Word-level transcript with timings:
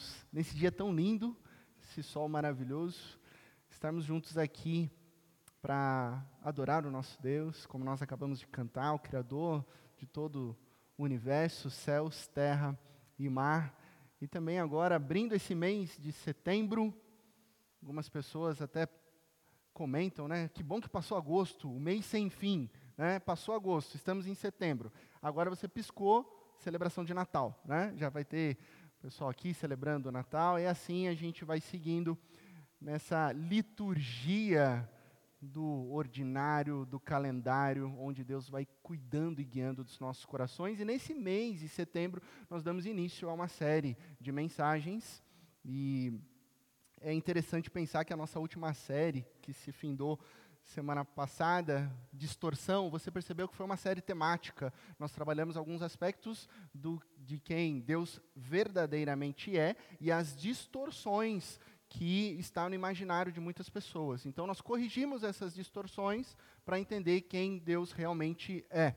irmãos, 0.00 0.26
nesse 0.32 0.56
dia 0.56 0.72
tão 0.72 0.92
lindo, 0.92 1.36
esse 1.82 2.02
sol 2.02 2.28
maravilhoso, 2.28 3.18
estarmos 3.70 4.04
juntos 4.04 4.38
aqui 4.38 4.90
para 5.60 6.24
adorar 6.42 6.86
o 6.86 6.90
nosso 6.90 7.20
Deus, 7.20 7.66
como 7.66 7.84
nós 7.84 8.00
acabamos 8.00 8.38
de 8.38 8.46
cantar, 8.46 8.94
o 8.94 8.98
Criador 8.98 9.64
de 9.98 10.06
todo 10.06 10.56
o 10.96 11.04
universo, 11.04 11.70
céus, 11.70 12.26
terra 12.28 12.78
e 13.18 13.28
mar. 13.28 13.78
E 14.20 14.26
também 14.26 14.58
agora, 14.58 14.96
abrindo 14.96 15.34
esse 15.34 15.54
mês 15.54 15.96
de 15.98 16.12
setembro, 16.12 16.94
algumas 17.82 18.08
pessoas 18.08 18.62
até 18.62 18.88
comentam, 19.74 20.26
né? 20.26 20.48
Que 20.48 20.62
bom 20.62 20.80
que 20.80 20.88
passou 20.88 21.16
agosto, 21.16 21.70
o 21.70 21.78
mês 21.78 22.06
sem 22.06 22.30
fim, 22.30 22.70
né? 22.96 23.18
Passou 23.18 23.54
agosto, 23.54 23.96
estamos 23.96 24.26
em 24.26 24.34
setembro. 24.34 24.90
Agora 25.20 25.50
você 25.50 25.68
piscou, 25.68 26.56
celebração 26.58 27.04
de 27.04 27.12
Natal, 27.12 27.60
né? 27.64 27.92
Já 27.96 28.08
vai 28.08 28.24
ter 28.24 28.58
pessoal 29.00 29.30
aqui 29.30 29.54
celebrando 29.54 30.10
o 30.10 30.12
Natal, 30.12 30.58
e 30.58 30.66
assim 30.66 31.08
a 31.08 31.14
gente 31.14 31.42
vai 31.42 31.58
seguindo 31.58 32.18
nessa 32.78 33.32
liturgia 33.32 34.86
do 35.40 35.90
ordinário, 35.90 36.84
do 36.84 37.00
calendário, 37.00 37.96
onde 37.98 38.22
Deus 38.22 38.50
vai 38.50 38.68
cuidando 38.82 39.40
e 39.40 39.44
guiando 39.44 39.82
dos 39.82 39.98
nossos 39.98 40.26
corações. 40.26 40.80
E 40.80 40.84
nesse 40.84 41.14
mês 41.14 41.60
de 41.60 41.68
setembro, 41.68 42.20
nós 42.50 42.62
damos 42.62 42.84
início 42.84 43.30
a 43.30 43.32
uma 43.32 43.48
série 43.48 43.96
de 44.20 44.30
mensagens. 44.30 45.22
E 45.64 46.20
é 47.00 47.10
interessante 47.10 47.70
pensar 47.70 48.04
que 48.04 48.12
a 48.12 48.18
nossa 48.18 48.38
última 48.38 48.74
série, 48.74 49.26
que 49.40 49.54
se 49.54 49.72
findou 49.72 50.20
semana 50.70 51.04
passada, 51.04 51.90
Distorção, 52.12 52.90
você 52.90 53.10
percebeu 53.10 53.48
que 53.48 53.56
foi 53.56 53.66
uma 53.66 53.76
série 53.76 54.00
temática. 54.00 54.72
Nós 55.00 55.10
trabalhamos 55.10 55.56
alguns 55.56 55.82
aspectos 55.82 56.48
do, 56.72 57.02
de 57.18 57.40
quem 57.40 57.80
Deus 57.80 58.20
verdadeiramente 58.36 59.58
é 59.58 59.74
e 60.00 60.12
as 60.12 60.36
distorções 60.36 61.58
que 61.88 62.36
está 62.38 62.68
no 62.68 62.74
imaginário 62.76 63.32
de 63.32 63.40
muitas 63.40 63.68
pessoas. 63.68 64.24
Então, 64.24 64.46
nós 64.46 64.60
corrigimos 64.60 65.24
essas 65.24 65.52
distorções 65.54 66.36
para 66.64 66.78
entender 66.78 67.22
quem 67.22 67.58
Deus 67.58 67.90
realmente 67.90 68.64
é. 68.70 68.94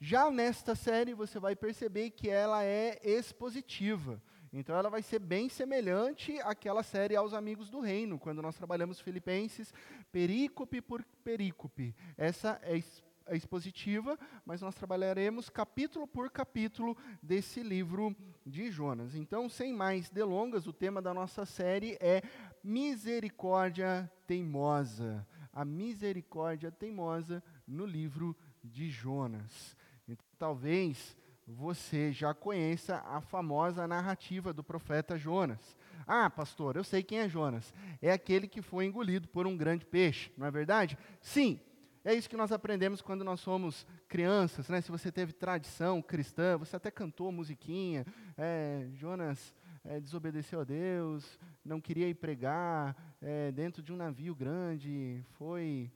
Já 0.00 0.30
nesta 0.30 0.74
série, 0.74 1.12
você 1.12 1.38
vai 1.38 1.54
perceber 1.54 2.10
que 2.10 2.30
ela 2.30 2.64
é 2.64 2.98
expositiva. 3.04 4.22
Então, 4.52 4.76
ela 4.76 4.90
vai 4.90 5.02
ser 5.02 5.20
bem 5.20 5.48
semelhante 5.48 6.38
àquela 6.40 6.82
série 6.82 7.14
Aos 7.14 7.32
Amigos 7.32 7.70
do 7.70 7.80
Reino, 7.80 8.18
quando 8.18 8.42
nós 8.42 8.56
trabalhamos 8.56 9.00
Filipenses, 9.00 9.72
perícope 10.10 10.80
por 10.80 11.04
perícope. 11.22 11.94
Essa 12.16 12.60
é 12.62 12.82
é 13.30 13.36
expositiva, 13.36 14.18
mas 14.44 14.60
nós 14.60 14.74
trabalharemos 14.74 15.48
capítulo 15.48 16.06
por 16.06 16.28
capítulo 16.30 16.96
desse 17.22 17.62
livro 17.62 18.14
de 18.44 18.72
Jonas. 18.72 19.14
Então, 19.14 19.48
sem 19.48 19.72
mais 19.72 20.10
delongas, 20.10 20.66
o 20.66 20.72
tema 20.72 21.00
da 21.00 21.14
nossa 21.14 21.46
série 21.46 21.96
é 22.00 22.22
Misericórdia 22.62 24.10
Teimosa. 24.26 25.24
A 25.52 25.64
misericórdia 25.64 26.72
teimosa 26.72 27.42
no 27.66 27.86
livro 27.86 28.36
de 28.62 28.88
Jonas. 28.88 29.76
Então, 30.08 30.26
talvez 30.36 31.16
você 31.56 32.12
já 32.12 32.32
conheça 32.32 32.96
a 33.06 33.20
famosa 33.20 33.86
narrativa 33.86 34.52
do 34.52 34.62
profeta 34.62 35.18
Jonas. 35.18 35.76
Ah, 36.06 36.28
pastor, 36.30 36.76
eu 36.76 36.84
sei 36.84 37.02
quem 37.02 37.20
é 37.20 37.28
Jonas. 37.28 37.74
É 38.00 38.12
aquele 38.12 38.48
que 38.48 38.62
foi 38.62 38.86
engolido 38.86 39.28
por 39.28 39.46
um 39.46 39.56
grande 39.56 39.84
peixe, 39.84 40.32
não 40.36 40.46
é 40.46 40.50
verdade? 40.50 40.98
Sim, 41.20 41.60
é 42.04 42.14
isso 42.14 42.30
que 42.30 42.36
nós 42.36 42.50
aprendemos 42.50 43.02
quando 43.02 43.22
nós 43.22 43.40
somos 43.40 43.86
crianças, 44.08 44.68
né? 44.68 44.80
Se 44.80 44.90
você 44.90 45.12
teve 45.12 45.32
tradição 45.32 46.00
cristã, 46.00 46.56
você 46.56 46.76
até 46.76 46.90
cantou 46.90 47.30
musiquinha, 47.30 48.06
é, 48.36 48.88
Jonas 48.94 49.54
é, 49.84 50.00
desobedeceu 50.00 50.60
a 50.60 50.64
Deus, 50.64 51.38
não 51.64 51.80
queria 51.80 52.08
ir 52.08 52.14
pregar 52.14 52.96
é, 53.20 53.52
dentro 53.52 53.82
de 53.82 53.92
um 53.92 53.96
navio 53.96 54.34
grande, 54.34 55.22
foi 55.32 55.92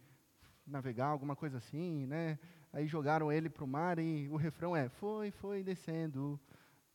navegar, 0.66 1.06
alguma 1.06 1.36
coisa 1.36 1.58
assim, 1.58 2.06
né? 2.06 2.38
Aí 2.74 2.88
jogaram 2.88 3.30
ele 3.30 3.48
para 3.48 3.62
o 3.62 3.68
mar 3.68 4.00
e 4.00 4.28
o 4.28 4.34
refrão 4.34 4.74
é: 4.74 4.88
foi, 4.88 5.30
foi 5.30 5.62
descendo 5.62 6.40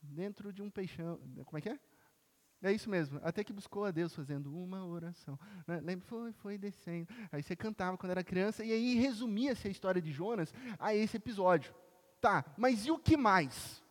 dentro 0.01 0.51
de 0.51 0.61
um 0.61 0.69
peixão. 0.69 1.17
Como 1.45 1.57
é 1.57 1.61
que 1.61 1.69
é? 1.69 1.79
É 2.61 2.73
isso 2.73 2.89
mesmo, 2.89 3.21
até 3.23 3.41
que 3.41 3.53
buscou 3.53 3.85
a 3.85 3.91
Deus 3.91 4.13
fazendo 4.13 4.53
uma 4.53 4.85
oração. 4.85 5.39
Né? 5.65 5.79
Lembra? 5.79 6.05
Foi, 6.05 6.33
foi 6.33 6.57
descendo. 6.57 7.07
Aí 7.31 7.41
você 7.41 7.55
cantava 7.55 7.97
quando 7.97 8.11
era 8.11 8.21
criança, 8.21 8.65
e 8.65 8.73
aí 8.73 8.95
resumia-se 8.95 9.69
a 9.69 9.71
história 9.71 10.01
de 10.01 10.11
Jonas 10.11 10.53
a 10.77 10.93
esse 10.93 11.15
episódio. 11.15 11.73
Tá, 12.19 12.43
mas 12.57 12.85
e 12.85 12.91
o 12.91 12.99
que 12.99 13.15
mais? 13.15 13.81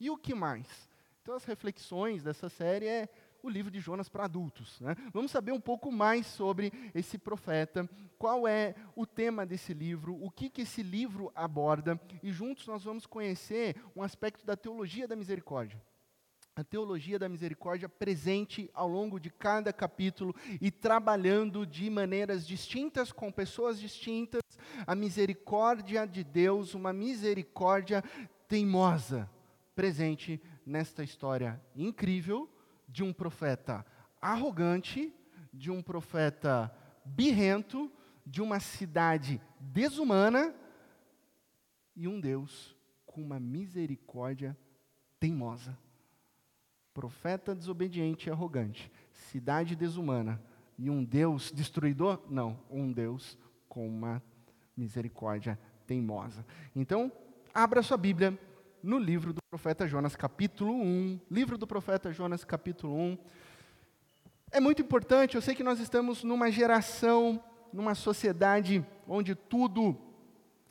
E 0.00 0.10
o 0.10 0.18
que 0.18 0.34
mais? 0.34 0.66
Então, 1.22 1.36
as 1.36 1.44
reflexões 1.44 2.24
dessa 2.24 2.48
série 2.48 2.88
é 2.88 3.08
o 3.42 3.48
livro 3.48 3.70
de 3.70 3.80
Jonas 3.80 4.08
para 4.08 4.24
adultos. 4.24 4.80
Né? 4.80 4.96
Vamos 5.12 5.30
saber 5.30 5.52
um 5.52 5.60
pouco 5.60 5.90
mais 5.90 6.26
sobre 6.26 6.72
esse 6.94 7.18
profeta, 7.18 7.88
qual 8.18 8.46
é 8.46 8.74
o 8.94 9.04
tema 9.04 9.44
desse 9.44 9.74
livro, 9.74 10.16
o 10.22 10.30
que, 10.30 10.48
que 10.48 10.62
esse 10.62 10.82
livro 10.82 11.32
aborda, 11.34 12.00
e 12.22 12.30
juntos 12.30 12.66
nós 12.66 12.84
vamos 12.84 13.06
conhecer 13.06 13.76
um 13.96 14.02
aspecto 14.02 14.46
da 14.46 14.56
teologia 14.56 15.08
da 15.08 15.16
misericórdia 15.16 15.80
a 16.54 16.62
teologia 16.62 17.18
da 17.18 17.30
misericórdia 17.30 17.88
presente 17.88 18.70
ao 18.74 18.86
longo 18.86 19.18
de 19.18 19.30
cada 19.30 19.72
capítulo 19.72 20.34
e 20.60 20.70
trabalhando 20.70 21.66
de 21.66 21.88
maneiras 21.88 22.46
distintas 22.46 23.10
com 23.10 23.32
pessoas 23.32 23.80
distintas 23.80 24.42
a 24.86 24.94
misericórdia 24.94 26.06
de 26.06 26.22
Deus, 26.22 26.74
uma 26.74 26.92
misericórdia 26.92 28.04
teimosa 28.46 29.30
presente 29.74 30.40
nesta 30.66 31.02
história 31.02 31.58
incrível 31.74 32.48
de 32.92 33.02
um 33.02 33.12
profeta 33.12 33.84
arrogante, 34.20 35.12
de 35.52 35.70
um 35.70 35.82
profeta 35.82 36.70
birrento, 37.04 37.90
de 38.24 38.42
uma 38.42 38.60
cidade 38.60 39.40
desumana 39.58 40.54
e 41.96 42.06
um 42.06 42.20
Deus 42.20 42.76
com 43.06 43.22
uma 43.22 43.40
misericórdia 43.40 44.56
teimosa. 45.18 45.76
Profeta 46.92 47.54
desobediente 47.54 48.28
e 48.28 48.32
arrogante, 48.32 48.92
cidade 49.10 49.74
desumana 49.74 50.40
e 50.78 50.90
um 50.90 51.02
Deus 51.02 51.50
destruidor? 51.50 52.22
Não, 52.28 52.60
um 52.70 52.92
Deus 52.92 53.38
com 53.68 53.88
uma 53.88 54.22
misericórdia 54.76 55.58
teimosa. 55.86 56.44
Então, 56.76 57.10
abra 57.54 57.82
sua 57.82 57.96
Bíblia 57.96 58.38
no 58.82 58.98
livro 58.98 59.32
do 59.32 59.40
profeta 59.48 59.86
Jonas, 59.86 60.16
capítulo 60.16 60.74
1. 60.74 61.20
Livro 61.30 61.56
do 61.56 61.66
profeta 61.66 62.12
Jonas, 62.12 62.44
capítulo 62.44 62.96
1. 62.96 63.18
É 64.50 64.60
muito 64.60 64.82
importante, 64.82 65.36
eu 65.36 65.40
sei 65.40 65.54
que 65.54 65.62
nós 65.62 65.78
estamos 65.78 66.24
numa 66.24 66.50
geração, 66.50 67.42
numa 67.72 67.94
sociedade 67.94 68.84
onde 69.06 69.34
tudo 69.34 69.96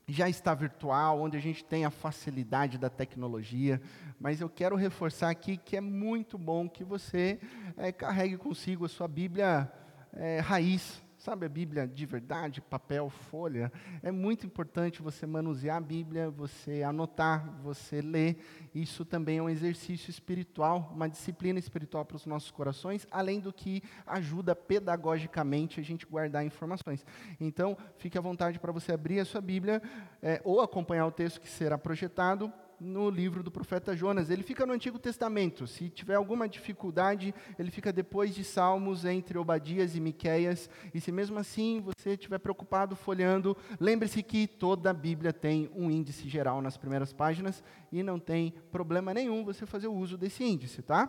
já 0.08 0.28
está 0.28 0.54
virtual, 0.54 1.22
onde 1.22 1.38
a 1.38 1.40
gente 1.40 1.64
tem 1.64 1.86
a 1.86 1.90
facilidade 1.90 2.78
da 2.78 2.90
tecnologia, 2.90 3.82
mas 4.20 4.42
eu 4.42 4.50
quero 4.50 4.76
reforçar 4.76 5.30
aqui 5.30 5.56
que 5.56 5.78
é 5.78 5.82
muito 5.82 6.38
bom 6.38 6.68
que 6.68 6.84
você 6.84 7.40
é, 7.78 7.92
carregue 7.92 8.38
consigo 8.38 8.86
a 8.86 8.90
sua 8.90 9.08
Bíblia 9.08 9.72
é, 10.14 10.40
raiz, 10.40 11.02
Sabe 11.22 11.46
a 11.46 11.50
Bíblia 11.50 11.88
de 11.88 12.04
verdade, 12.04 12.62
papel, 12.62 13.08
folha? 13.08 13.72
É 14.02 14.10
muito 14.10 14.44
importante 14.48 15.04
você 15.04 15.28
manusear 15.28 15.78
a 15.78 15.80
Bíblia, 15.80 16.32
você 16.32 16.82
anotar, 16.82 17.62
você 17.62 18.02
ler. 18.02 18.44
Isso 18.74 19.06
também 19.06 19.38
é 19.38 19.42
um 19.44 19.48
exercício 19.48 20.10
espiritual, 20.10 20.92
uma 20.96 21.08
disciplina 21.08 21.60
espiritual 21.60 22.04
para 22.04 22.16
os 22.16 22.26
nossos 22.26 22.50
corações, 22.50 23.06
além 23.12 23.40
do 23.40 23.54
que 23.54 23.84
ajuda 24.08 24.56
pedagogicamente 24.56 25.80
a 25.80 25.84
gente 25.84 26.08
guardar 26.08 26.44
informações. 26.44 27.06
Então, 27.40 27.78
fique 28.00 28.18
à 28.18 28.22
vontade 28.22 28.58
para 28.58 28.72
você 28.72 28.92
abrir 28.92 29.20
a 29.20 29.26
sua 29.26 29.42
Bíblia 29.42 29.80
é, 30.24 30.42
ou 30.44 30.60
acompanhar 30.60 31.06
o 31.06 31.12
texto 31.12 31.40
que 31.40 31.48
será 31.48 31.78
projetado 31.78 32.52
no 32.82 33.12
livro 33.12 33.44
do 33.44 33.52
profeta 33.52 33.96
Jonas. 33.96 34.32
Ele 34.32 34.42
fica 34.42 34.66
no 34.66 34.74
Antigo 34.74 34.98
Testamento. 34.98 35.68
Se 35.68 35.88
tiver 35.88 36.16
alguma 36.16 36.50
dificuldade, 36.50 37.34
ele 37.60 37.70
fica 37.70 37.94
depois 37.94 38.34
de 38.34 38.44
Salmos, 38.44 39.06
entre 39.06 39.38
Obadias 39.38 39.96
e 39.96 40.00
Miqueias. 40.00 40.68
E 40.92 41.00
se 41.00 41.12
mesmo 41.12 41.38
assim 41.38 41.80
você 41.80 42.14
estiver 42.14 42.40
preocupado 42.40 42.96
folheando, 42.96 43.56
lembre-se 43.80 44.24
que 44.24 44.48
toda 44.48 44.90
a 44.90 44.94
Bíblia 44.94 45.32
tem 45.32 45.70
um 45.76 45.92
índice 45.92 46.28
geral 46.28 46.60
nas 46.60 46.76
primeiras 46.76 47.14
páginas 47.14 47.64
e 47.92 48.02
não 48.02 48.18
tem 48.18 48.56
problema 48.72 49.14
nenhum 49.14 49.46
você 49.46 49.64
fazer 49.68 49.88
o 49.88 49.94
uso 49.94 50.18
desse 50.18 50.44
índice, 50.44 50.82
tá? 50.82 51.08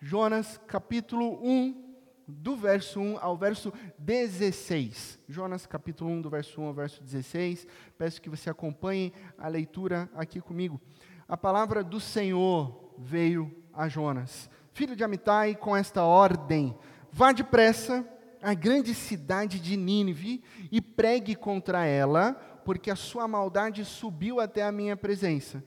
Jonas, 0.00 0.60
capítulo 0.66 1.38
1, 1.46 1.93
do 2.26 2.56
verso 2.56 3.00
1 3.00 3.18
ao 3.20 3.36
verso 3.36 3.72
16. 3.98 5.18
Jonas, 5.28 5.66
capítulo 5.66 6.10
1, 6.10 6.22
do 6.22 6.30
verso 6.30 6.60
1 6.60 6.64
ao 6.64 6.74
verso 6.74 7.02
16. 7.02 7.66
Peço 7.98 8.20
que 8.20 8.30
você 8.30 8.50
acompanhe 8.50 9.12
a 9.38 9.48
leitura 9.48 10.08
aqui 10.14 10.40
comigo. 10.40 10.80
A 11.28 11.36
palavra 11.36 11.82
do 11.82 12.00
Senhor 12.00 12.94
veio 12.98 13.54
a 13.72 13.88
Jonas, 13.88 14.48
filho 14.72 14.94
de 14.94 15.04
Amitai, 15.04 15.54
com 15.54 15.76
esta 15.76 16.02
ordem: 16.02 16.76
Vá 17.10 17.32
depressa 17.32 18.06
à 18.42 18.54
grande 18.54 18.94
cidade 18.94 19.58
de 19.58 19.76
Nínive 19.76 20.42
e 20.70 20.80
pregue 20.80 21.34
contra 21.34 21.86
ela, 21.86 22.34
porque 22.64 22.90
a 22.90 22.96
sua 22.96 23.26
maldade 23.26 23.84
subiu 23.84 24.40
até 24.40 24.62
a 24.62 24.72
minha 24.72 24.96
presença. 24.96 25.64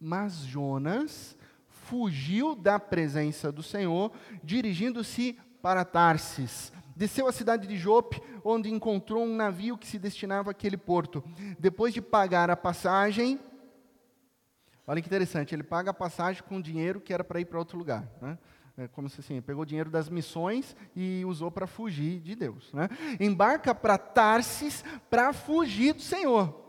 Mas 0.00 0.38
Jonas 0.38 1.36
fugiu 1.68 2.54
da 2.54 2.78
presença 2.78 3.52
do 3.52 3.62
Senhor, 3.62 4.12
dirigindo-se 4.42 5.38
para 5.62 5.84
Tarsis. 5.84 6.72
Desceu 6.94 7.26
à 7.26 7.32
cidade 7.32 7.66
de 7.66 7.76
Jope, 7.76 8.20
onde 8.44 8.70
encontrou 8.70 9.24
um 9.24 9.34
navio 9.34 9.78
que 9.78 9.86
se 9.86 9.98
destinava 9.98 10.50
àquele 10.50 10.76
porto. 10.76 11.24
Depois 11.58 11.94
de 11.94 12.02
pagar 12.02 12.50
a 12.50 12.56
passagem, 12.56 13.40
olha 14.86 15.00
que 15.00 15.08
interessante, 15.08 15.54
ele 15.54 15.62
paga 15.62 15.92
a 15.92 15.94
passagem 15.94 16.42
com 16.42 16.60
dinheiro 16.60 17.00
que 17.00 17.14
era 17.14 17.24
para 17.24 17.40
ir 17.40 17.46
para 17.46 17.58
outro 17.58 17.78
lugar. 17.78 18.06
Né? 18.20 18.36
É 18.76 18.88
como 18.88 19.08
se 19.08 19.20
assim, 19.20 19.40
pegou 19.40 19.64
dinheiro 19.64 19.90
das 19.90 20.08
missões 20.08 20.76
e 20.94 21.24
usou 21.24 21.50
para 21.50 21.66
fugir 21.66 22.20
de 22.20 22.34
Deus. 22.34 22.72
Né? 22.72 22.88
Embarca 23.20 23.74
para 23.74 23.96
Tarsis 23.96 24.84
para 25.08 25.32
fugir 25.32 25.94
do 25.94 26.02
Senhor. 26.02 26.60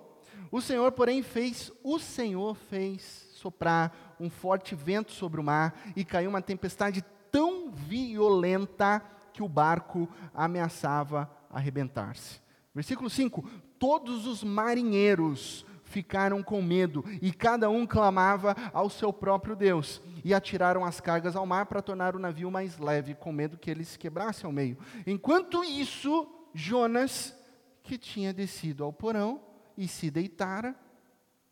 O 0.51 0.61
Senhor, 0.61 0.91
porém, 0.91 1.23
fez, 1.23 1.71
o 1.83 1.97
Senhor 1.97 2.55
fez 2.55 3.27
soprar 3.33 4.15
um 4.19 4.29
forte 4.29 4.75
vento 4.75 5.11
sobre 5.11 5.41
o 5.41 5.43
mar 5.43 5.73
e 5.95 6.05
caiu 6.05 6.29
uma 6.29 6.41
tempestade 6.41 7.03
tão 7.33 7.71
violenta 7.71 9.03
que 9.33 9.41
o 9.41 9.49
barco 9.49 10.07
ameaçava 10.35 11.27
arrebentar-se. 11.49 12.39
Versículo 12.75 13.09
5: 13.09 13.43
Todos 13.79 14.27
os 14.27 14.43
marinheiros 14.43 15.65
ficaram 15.83 16.43
com 16.43 16.61
medo 16.61 17.03
e 17.21 17.33
cada 17.33 17.69
um 17.69 17.87
clamava 17.87 18.55
ao 18.71 18.87
seu 18.87 19.11
próprio 19.11 19.55
Deus. 19.55 19.99
E 20.23 20.33
atiraram 20.33 20.85
as 20.85 21.01
cargas 21.01 21.35
ao 21.35 21.45
mar 21.45 21.65
para 21.65 21.81
tornar 21.81 22.15
o 22.15 22.19
navio 22.19 22.51
mais 22.51 22.77
leve, 22.77 23.15
com 23.15 23.31
medo 23.31 23.57
que 23.57 23.69
ele 23.69 23.83
se 23.83 23.97
quebrasse 23.97 24.45
ao 24.45 24.51
meio. 24.51 24.77
Enquanto 25.05 25.63
isso, 25.63 26.27
Jonas, 26.53 27.35
que 27.81 27.97
tinha 27.97 28.31
descido 28.31 28.83
ao 28.83 28.93
porão 28.93 29.41
e 29.75 29.87
se 29.87 30.11
deitara, 30.11 30.75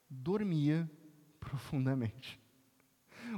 dormia 0.08 0.90
profundamente. 1.40 2.41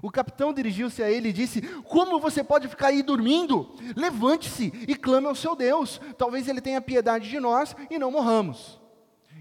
O 0.01 0.11
capitão 0.11 0.53
dirigiu-se 0.53 1.03
a 1.03 1.09
ele 1.09 1.29
e 1.29 1.33
disse: 1.33 1.61
Como 1.83 2.19
você 2.19 2.43
pode 2.43 2.67
ficar 2.67 2.87
aí 2.87 3.03
dormindo? 3.03 3.75
Levante-se 3.95 4.71
e 4.87 4.95
clame 4.95 5.27
ao 5.27 5.35
seu 5.35 5.55
Deus. 5.55 5.99
Talvez 6.17 6.47
ele 6.47 6.61
tenha 6.61 6.81
piedade 6.81 7.29
de 7.29 7.39
nós 7.39 7.75
e 7.89 7.99
não 7.99 8.11
morramos. 8.11 8.81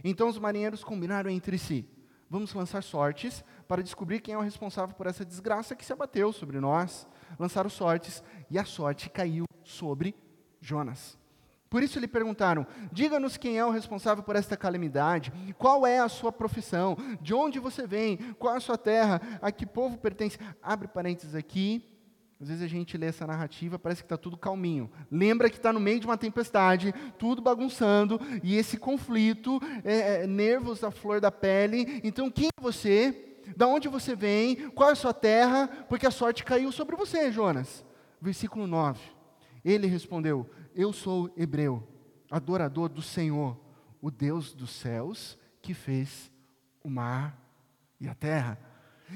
Então 0.04 0.28
os 0.28 0.38
marinheiros 0.38 0.84
combinaram 0.84 1.30
entre 1.30 1.58
si: 1.58 1.88
Vamos 2.28 2.52
lançar 2.54 2.82
sortes 2.82 3.44
para 3.68 3.82
descobrir 3.82 4.20
quem 4.20 4.34
é 4.34 4.38
o 4.38 4.42
responsável 4.42 4.94
por 4.94 5.06
essa 5.06 5.24
desgraça 5.24 5.76
que 5.76 5.84
se 5.84 5.92
abateu 5.92 6.32
sobre 6.32 6.60
nós. 6.60 7.06
Lançaram 7.38 7.70
sortes 7.70 8.22
e 8.50 8.58
a 8.58 8.64
sorte 8.64 9.08
caiu 9.08 9.44
sobre 9.64 10.14
Jonas. 10.60 11.21
Por 11.72 11.82
isso 11.82 11.98
lhe 11.98 12.06
perguntaram: 12.06 12.66
Diga-nos 12.92 13.38
quem 13.38 13.58
é 13.58 13.64
o 13.64 13.70
responsável 13.70 14.22
por 14.22 14.36
esta 14.36 14.58
calamidade, 14.58 15.32
qual 15.56 15.86
é 15.86 16.00
a 16.00 16.08
sua 16.08 16.30
profissão, 16.30 16.98
de 17.18 17.32
onde 17.32 17.58
você 17.58 17.86
vem, 17.86 18.18
qual 18.38 18.52
é 18.52 18.58
a 18.58 18.60
sua 18.60 18.76
terra, 18.76 19.22
a 19.40 19.50
que 19.50 19.64
povo 19.64 19.96
pertence. 19.96 20.38
Abre 20.62 20.86
parênteses 20.86 21.34
aqui, 21.34 21.82
às 22.38 22.48
vezes 22.48 22.62
a 22.62 22.66
gente 22.66 22.98
lê 22.98 23.06
essa 23.06 23.26
narrativa, 23.26 23.78
parece 23.78 24.02
que 24.02 24.04
está 24.04 24.18
tudo 24.18 24.36
calminho. 24.36 24.90
Lembra 25.10 25.48
que 25.48 25.56
está 25.56 25.72
no 25.72 25.80
meio 25.80 25.98
de 25.98 26.04
uma 26.04 26.18
tempestade, 26.18 26.92
tudo 27.18 27.40
bagunçando, 27.40 28.20
e 28.42 28.54
esse 28.54 28.76
conflito, 28.76 29.58
é, 29.82 30.24
é, 30.24 30.26
nervos 30.26 30.84
à 30.84 30.90
flor 30.90 31.22
da 31.22 31.32
pele. 31.32 32.02
Então, 32.04 32.30
quem 32.30 32.48
é 32.48 32.62
você? 32.62 33.38
Da 33.56 33.66
onde 33.66 33.88
você 33.88 34.14
vem? 34.14 34.68
Qual 34.72 34.90
é 34.90 34.92
a 34.92 34.96
sua 34.96 35.14
terra? 35.14 35.68
Porque 35.88 36.06
a 36.06 36.10
sorte 36.10 36.44
caiu 36.44 36.70
sobre 36.70 36.96
você, 36.96 37.32
Jonas. 37.32 37.82
Versículo 38.20 38.66
9. 38.66 39.00
Ele 39.64 39.86
respondeu: 39.86 40.46
Eu 40.74 40.92
sou 40.92 41.32
hebreu, 41.36 41.86
adorador 42.30 42.88
do 42.88 43.02
Senhor, 43.02 43.58
o 44.00 44.10
Deus 44.10 44.54
dos 44.54 44.70
céus, 44.70 45.38
que 45.60 45.74
fez 45.74 46.30
o 46.82 46.88
mar 46.88 47.38
e 48.00 48.08
a 48.08 48.14
terra. 48.14 48.58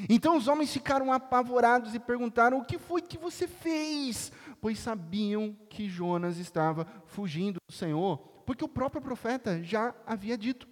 Então 0.08 0.36
os 0.36 0.46
homens 0.48 0.72
ficaram 0.72 1.12
apavorados 1.12 1.94
e 1.94 1.98
perguntaram: 1.98 2.58
O 2.58 2.64
que 2.64 2.78
foi 2.78 3.00
que 3.00 3.16
você 3.16 3.48
fez? 3.48 4.30
Pois 4.60 4.78
sabiam 4.78 5.56
que 5.70 5.88
Jonas 5.88 6.38
estava 6.38 6.86
fugindo 7.06 7.58
do 7.66 7.74
Senhor, 7.74 8.18
porque 8.44 8.64
o 8.64 8.68
próprio 8.68 9.00
profeta 9.00 9.62
já 9.62 9.94
havia 10.06 10.36
dito. 10.36 10.68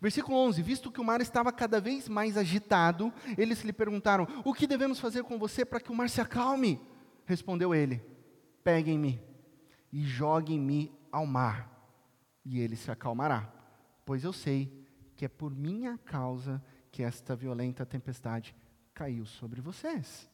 Versículo 0.00 0.36
11: 0.38 0.62
Visto 0.62 0.92
que 0.92 1.00
o 1.00 1.04
mar 1.04 1.20
estava 1.20 1.50
cada 1.50 1.80
vez 1.80 2.08
mais 2.08 2.36
agitado, 2.36 3.12
eles 3.36 3.62
lhe 3.62 3.72
perguntaram: 3.72 4.28
O 4.44 4.54
que 4.54 4.66
devemos 4.66 5.00
fazer 5.00 5.24
com 5.24 5.38
você 5.38 5.64
para 5.64 5.80
que 5.80 5.90
o 5.90 5.94
mar 5.94 6.08
se 6.08 6.20
acalme? 6.20 6.80
Respondeu 7.26 7.74
ele: 7.74 8.00
Peguem-me 8.62 9.31
e 9.92 10.02
joguem-me 10.02 10.90
ao 11.10 11.26
mar, 11.26 11.70
e 12.44 12.58
ele 12.60 12.76
se 12.76 12.90
acalmará, 12.90 13.52
pois 14.06 14.24
eu 14.24 14.32
sei 14.32 14.72
que 15.14 15.24
é 15.24 15.28
por 15.28 15.54
minha 15.54 15.98
causa 15.98 16.62
que 16.90 17.02
esta 17.02 17.36
violenta 17.36 17.84
tempestade 17.84 18.56
caiu 18.94 19.24
sobre 19.26 19.60
vocês. 19.60 20.28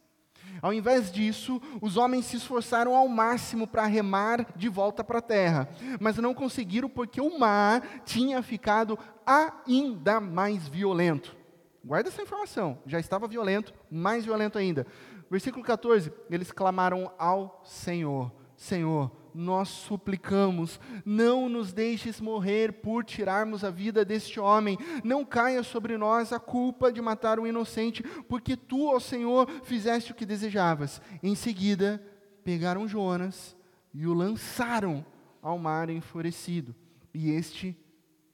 Ao 0.63 0.73
invés 0.73 1.11
disso, 1.11 1.61
os 1.81 1.97
homens 1.97 2.27
se 2.27 2.37
esforçaram 2.37 2.95
ao 2.97 3.09
máximo 3.09 3.67
para 3.67 3.87
remar 3.87 4.47
de 4.57 4.69
volta 4.69 5.03
para 5.05 5.19
a 5.19 5.23
terra, 5.23 5.69
mas 6.01 6.17
não 6.17 6.33
conseguiram 6.33 6.89
porque 6.89 7.21
o 7.21 7.39
mar 7.39 8.03
tinha 8.05 8.43
ficado 8.43 8.99
ainda 9.27 10.21
mais 10.21 10.69
violento. 10.69 11.37
Guarda 11.85 12.09
essa 12.09 12.23
informação, 12.23 12.79
já 12.87 12.99
estava 12.99 13.29
violento, 13.29 13.73
mais 13.91 14.25
violento 14.25 14.59
ainda. 14.59 14.87
Versículo 15.31 15.65
14: 15.65 16.13
eles 16.31 16.51
clamaram 16.51 17.13
ao 17.19 17.63
Senhor: 17.65 18.33
Senhor, 18.57 19.11
nós 19.38 19.69
suplicamos, 19.69 20.81
não 21.05 21.49
nos 21.49 21.73
deixes 21.73 22.20
morrer 22.20 22.73
por 22.73 23.05
tirarmos 23.05 23.62
a 23.62 23.70
vida 23.70 24.05
deste 24.05 24.40
homem, 24.40 24.76
não 25.05 25.25
caia 25.25 25.62
sobre 25.62 25.96
nós 25.96 26.32
a 26.32 26.40
culpa 26.40 26.93
de 26.93 27.00
matar 27.00 27.38
um 27.38 27.46
inocente, 27.46 28.02
porque 28.29 28.56
tu, 28.56 28.88
ó 28.88 28.99
Senhor, 28.99 29.49
fizeste 29.62 30.11
o 30.11 30.14
que 30.14 30.26
desejavas. 30.26 31.00
Em 31.23 31.37
seguida, 31.37 32.02
pegaram 32.43 32.88
Jonas 32.88 33.56
e 33.94 34.06
o 34.06 34.12
lançaram 34.12 35.06
ao 35.40 35.56
mar 35.56 35.88
enfurecido, 35.88 36.75
e 37.14 37.31
este 37.31 37.79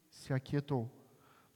se 0.09 0.33
aquietou. 0.33 0.91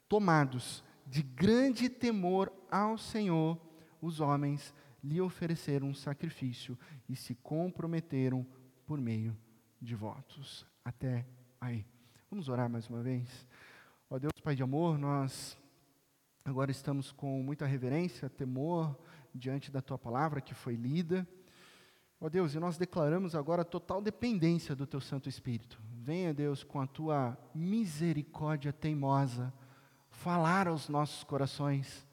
Tomados 0.09 0.85
de 1.07 1.23
grande 1.23 1.89
temor 1.89 2.53
ao 2.71 2.99
Senhor, 2.99 3.59
os 4.01 4.21
homens 4.21 4.75
lhe 5.03 5.21
ofereceram 5.23 5.89
um 5.89 5.95
sacrifício 5.95 6.79
e 7.09 7.17
se 7.17 7.35
comprometeram 7.35 8.47
por 8.89 8.99
meio 8.99 9.37
de 9.79 9.95
votos. 9.95 10.67
Até 10.83 11.27
aí. 11.61 11.85
Vamos 12.31 12.49
orar 12.49 12.71
mais 12.71 12.89
uma 12.89 13.03
vez? 13.03 13.47
Ó 14.09 14.19
Deus 14.19 14.33
Pai 14.43 14.57
de 14.57 14.63
amor, 14.63 14.97
nós 14.97 15.59
agora 16.43 16.71
estamos 16.71 17.13
com 17.13 17.43
muita 17.43 17.67
reverência, 17.67 18.31
temor 18.31 18.99
diante 19.35 19.71
da 19.71 19.83
tua 19.83 19.99
palavra 19.99 20.41
que 20.41 20.55
foi 20.55 20.75
lida. 20.75 21.29
Ó 22.19 22.31
Deus, 22.31 22.55
e 22.55 22.59
nós 22.59 22.79
declaramos 22.79 23.35
agora 23.35 23.63
total 23.63 24.01
dependência 24.01 24.75
do 24.75 24.87
teu 24.87 25.03
Santo 25.03 25.29
Espírito. 25.29 25.79
Venha, 25.93 26.33
Deus, 26.33 26.65
com 26.65 26.81
a 26.81 26.87
tua 26.87 27.37
misericórdia 27.55 28.73
teimosa, 28.73 29.53
falar 30.09 30.67
aos 30.67 30.89
nossos 30.89 31.23
corações, 31.25 32.07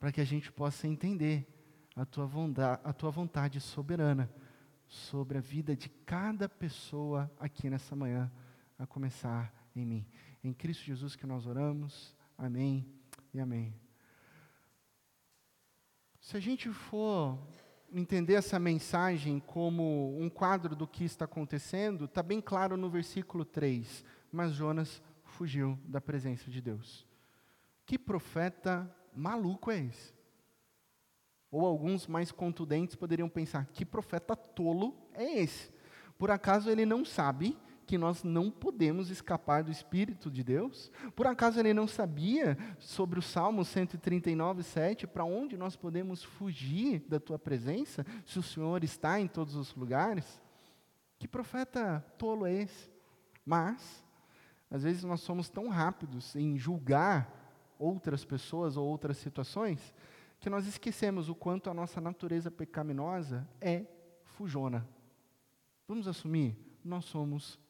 para 0.00 0.10
que 0.10 0.20
a 0.22 0.24
gente 0.24 0.50
possa 0.50 0.88
entender 0.88 1.46
a 1.94 2.06
tua, 2.06 2.24
vontade, 2.24 2.80
a 2.82 2.92
tua 2.94 3.10
vontade 3.10 3.60
soberana 3.60 4.32
sobre 4.92 5.38
a 5.38 5.40
vida 5.40 5.74
de 5.74 5.88
cada 5.88 6.46
pessoa 6.46 7.30
aqui 7.40 7.70
nessa 7.70 7.96
manhã, 7.96 8.30
a 8.78 8.86
começar 8.86 9.50
em 9.74 9.86
mim. 9.86 10.06
Em 10.44 10.52
Cristo 10.52 10.84
Jesus 10.84 11.16
que 11.16 11.26
nós 11.26 11.46
oramos. 11.46 12.14
Amém 12.36 12.86
e 13.32 13.40
amém. 13.40 13.74
Se 16.20 16.36
a 16.36 16.40
gente 16.40 16.68
for 16.68 17.38
entender 17.90 18.34
essa 18.34 18.58
mensagem 18.58 19.40
como 19.40 20.14
um 20.20 20.28
quadro 20.28 20.76
do 20.76 20.86
que 20.86 21.04
está 21.04 21.24
acontecendo, 21.24 22.04
está 22.04 22.22
bem 22.22 22.40
claro 22.40 22.76
no 22.76 22.90
versículo 22.90 23.46
3. 23.46 24.04
Mas 24.30 24.52
Jonas 24.52 25.02
fugiu 25.24 25.78
da 25.86 26.02
presença 26.02 26.50
de 26.50 26.60
Deus. 26.60 27.06
Que 27.86 27.98
profeta 27.98 28.94
maluco 29.14 29.70
é 29.70 29.86
esse? 29.86 30.12
Ou 31.52 31.66
alguns 31.66 32.06
mais 32.06 32.32
contundentes 32.32 32.96
poderiam 32.96 33.28
pensar: 33.28 33.66
que 33.66 33.84
profeta 33.84 34.34
tolo 34.34 34.96
é 35.12 35.38
esse? 35.40 35.70
Por 36.16 36.30
acaso 36.30 36.70
ele 36.70 36.86
não 36.86 37.04
sabe 37.04 37.58
que 37.86 37.98
nós 37.98 38.22
não 38.24 38.50
podemos 38.50 39.10
escapar 39.10 39.62
do 39.62 39.70
Espírito 39.70 40.30
de 40.30 40.42
Deus? 40.42 40.90
Por 41.14 41.26
acaso 41.26 41.60
ele 41.60 41.74
não 41.74 41.86
sabia 41.86 42.56
sobre 42.78 43.18
o 43.18 43.22
Salmo 43.22 43.64
139, 43.64 44.62
7, 44.62 45.06
para 45.06 45.24
onde 45.24 45.58
nós 45.58 45.76
podemos 45.76 46.24
fugir 46.24 47.04
da 47.06 47.20
tua 47.20 47.38
presença, 47.38 48.06
se 48.24 48.38
o 48.38 48.42
Senhor 48.42 48.82
está 48.82 49.20
em 49.20 49.28
todos 49.28 49.54
os 49.54 49.74
lugares? 49.74 50.40
Que 51.18 51.28
profeta 51.28 52.02
tolo 52.16 52.46
é 52.46 52.62
esse? 52.62 52.90
Mas, 53.44 54.02
às 54.70 54.84
vezes 54.84 55.04
nós 55.04 55.20
somos 55.20 55.50
tão 55.50 55.68
rápidos 55.68 56.34
em 56.34 56.56
julgar 56.56 57.74
outras 57.78 58.24
pessoas 58.24 58.76
ou 58.76 58.88
outras 58.88 59.18
situações, 59.18 59.92
que 60.42 60.50
nós 60.50 60.66
esquecemos 60.66 61.28
o 61.28 61.36
quanto 61.36 61.70
a 61.70 61.74
nossa 61.74 62.00
natureza 62.00 62.50
pecaminosa 62.50 63.48
é 63.60 63.86
fujona. 64.24 64.84
Vamos 65.86 66.08
assumir? 66.08 66.56
Nós 66.84 67.04
somos 67.04 67.60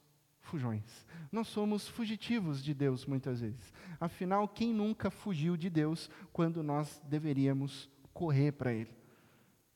fujões. 0.41 1.07
Nós 1.31 1.49
somos 1.49 1.87
fugitivos 1.87 2.64
de 2.64 2.73
Deus 2.73 3.05
muitas 3.05 3.43
vezes. 3.43 3.71
Afinal, 4.00 4.49
quem 4.49 4.73
nunca 4.73 5.11
fugiu 5.11 5.55
de 5.55 5.69
Deus 5.69 6.09
quando 6.33 6.62
nós 6.62 6.99
deveríamos 7.05 7.91
correr 8.14 8.52
para 8.52 8.73
Ele? 8.73 8.97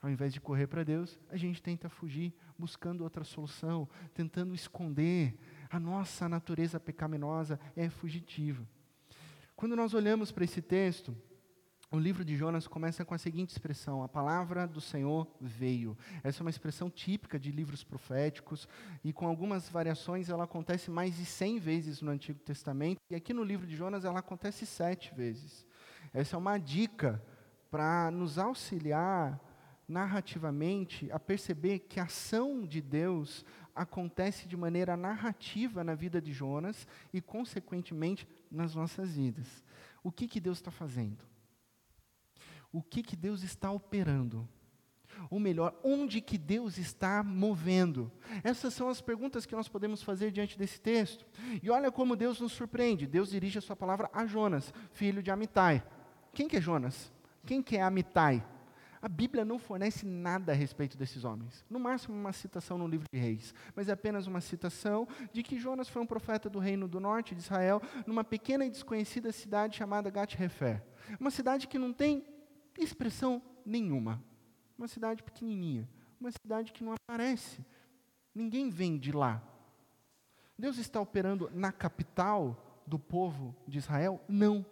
Ao 0.01 0.09
invés 0.09 0.33
de 0.33 0.41
correr 0.41 0.67
para 0.67 0.83
Deus, 0.83 1.21
a 1.29 1.37
gente 1.37 1.63
tenta 1.63 1.91
fugir, 1.91 2.33
buscando 2.59 3.05
outra 3.05 3.25
solução, 3.25 3.87
tentando 4.15 4.55
esconder. 4.55 5.39
A 5.69 5.79
nossa 5.79 6.31
natureza 6.31 6.81
pecaminosa 6.81 7.61
é 7.77 7.91
fugitiva. 7.91 8.67
Quando 9.55 9.77
nós 9.77 9.93
olhamos 9.93 10.33
para 10.33 10.45
esse 10.45 10.63
texto, 10.63 11.15
o 11.91 11.99
livro 11.99 12.25
de 12.25 12.37
Jonas 12.37 12.67
começa 12.67 13.05
com 13.05 13.15
a 13.15 13.19
seguinte 13.19 13.51
expressão: 13.51 14.03
A 14.03 14.09
palavra 14.09 14.67
do 14.67 14.81
Senhor 14.81 15.27
veio. 15.41 15.97
Essa 16.25 16.41
é 16.41 16.45
uma 16.45 16.51
expressão 16.51 16.91
típica 16.91 17.39
de 17.39 17.53
livros 17.53 17.85
proféticos 17.85 18.69
e, 19.05 19.13
com 19.13 19.27
algumas 19.27 19.69
variações, 19.69 20.29
ela 20.29 20.45
acontece 20.45 20.91
mais 20.91 21.17
de 21.17 21.25
100 21.25 21.59
vezes 21.61 22.03
no 22.03 22.11
Antigo 22.11 22.41
Testamento. 22.41 22.99
E 23.09 23.15
aqui 23.15 23.33
no 23.33 23.45
livro 23.45 23.67
de 23.67 23.77
Jonas, 23.77 24.05
ela 24.05 24.19
acontece 24.19 24.67
sete 24.67 25.15
vezes. 25.15 25.65
Essa 26.13 26.35
é 26.35 26.39
uma 26.39 26.59
dica 26.59 27.23
para 27.71 28.11
nos 28.11 28.37
auxiliar 28.37 29.41
narrativamente 29.89 31.09
a 31.13 31.21
perceber 31.21 31.81
que 31.81 32.01
a 32.01 32.05
ação 32.05 32.67
de 32.67 32.81
Deus 32.81 33.45
acontece 33.73 34.49
de 34.49 34.57
maneira 34.57 34.97
narrativa 34.97 35.85
na 35.85 35.95
vida 35.95 36.21
de 36.21 36.33
Jonas 36.33 36.89
e, 37.13 37.21
consequentemente, 37.21 38.27
nas 38.51 38.75
nossas 38.75 39.15
vidas. 39.15 39.63
O 40.03 40.11
que, 40.11 40.27
que 40.27 40.41
Deus 40.41 40.59
está 40.59 40.73
fazendo? 40.73 41.36
O 42.73 42.83
que, 42.83 43.03
que 43.03 43.17
Deus 43.17 43.43
está 43.43 43.71
operando? 43.71 44.49
Ou 45.31 45.41
melhor, 45.41 45.75
onde 45.83 46.21
que 46.21 46.39
Deus 46.39 46.79
está 46.79 47.23
movendo? 47.23 48.13
Essas 48.45 48.75
são 48.75 48.89
as 48.89 49.01
perguntas 49.01 49.47
que 49.47 49.57
nós 49.57 49.69
podemos 49.69 50.03
fazer 50.03 50.31
diante 50.31 50.59
desse 50.59 50.81
texto. 50.81 51.27
E 51.63 51.71
olha 51.71 51.91
como 51.91 52.17
Deus 52.17 52.41
nos 52.41 52.53
surpreende. 52.53 53.07
Deus 53.07 53.31
dirige 53.31 53.59
a 53.59 53.63
sua 53.63 53.77
palavra 53.77 54.11
a 54.13 54.27
Jonas, 54.27 54.73
filho 54.93 55.23
de 55.23 55.31
Amitai. 55.31 55.83
Quem 56.33 56.49
que 56.49 56.57
é 56.57 56.61
Jonas? 56.61 57.13
Quem 57.45 57.63
que 57.63 57.77
é 57.77 57.83
Amitai? 57.83 58.45
A 59.01 59.09
Bíblia 59.09 59.45
não 59.45 59.59
fornece 59.59 60.05
nada 60.05 60.53
a 60.53 60.55
respeito 60.55 60.97
desses 60.97 61.25
homens. 61.25 61.65
No 61.71 61.79
máximo, 61.79 62.17
uma 62.17 62.33
citação 62.33 62.77
no 62.77 62.89
livro 62.89 63.07
de 63.13 63.19
Reis. 63.19 63.55
Mas 63.75 63.89
é 63.89 63.93
apenas 63.93 64.27
uma 64.27 64.41
citação 64.41 65.07
de 65.33 65.43
que 65.43 65.59
Jonas 65.59 65.89
foi 65.89 66.03
um 66.03 66.07
profeta 66.07 66.51
do 66.51 66.59
reino 66.59 66.89
do 66.89 66.99
norte 66.99 67.35
de 67.35 67.41
Israel, 67.41 67.81
numa 68.07 68.25
pequena 68.25 68.65
e 68.65 68.71
desconhecida 68.71 69.31
cidade 69.33 69.77
chamada 69.77 70.11
Gat-Hefer. 70.11 70.83
Uma 71.21 71.31
cidade 71.31 71.69
que 71.69 71.79
não 71.79 71.93
tem 71.93 72.25
expressão 72.83 73.43
nenhuma. 73.65 74.23
Uma 74.79 74.89
cidade 74.89 75.23
pequenininha, 75.23 75.89
uma 76.21 76.31
cidade 76.31 76.73
que 76.73 76.85
não 76.85 76.93
aparece. 76.93 77.65
Ninguém 78.35 78.69
vem 78.69 78.99
de 78.99 79.13
lá. 79.13 79.43
Deus 80.59 80.79
está 80.79 81.01
operando 81.01 81.51
na 81.55 81.73
capital 81.73 82.83
do 82.87 82.99
povo 82.99 83.55
de 83.67 83.79
Israel? 83.79 84.21
Não. 84.29 84.65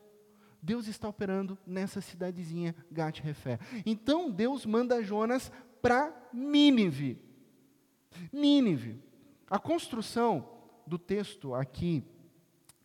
Deus 0.62 0.86
está 0.86 1.08
operando 1.08 1.58
nessa 1.66 2.00
cidadezinha 2.00 2.74
Gat-Refé. 2.90 3.58
Então 3.84 4.30
Deus 4.30 4.64
manda 4.64 5.02
Jonas 5.02 5.52
para 5.82 6.14
Nínive. 6.32 7.18
Nínive. 8.32 9.02
A 9.48 9.58
construção 9.58 10.48
do 10.86 10.98
texto 10.98 11.54
aqui 11.54 12.02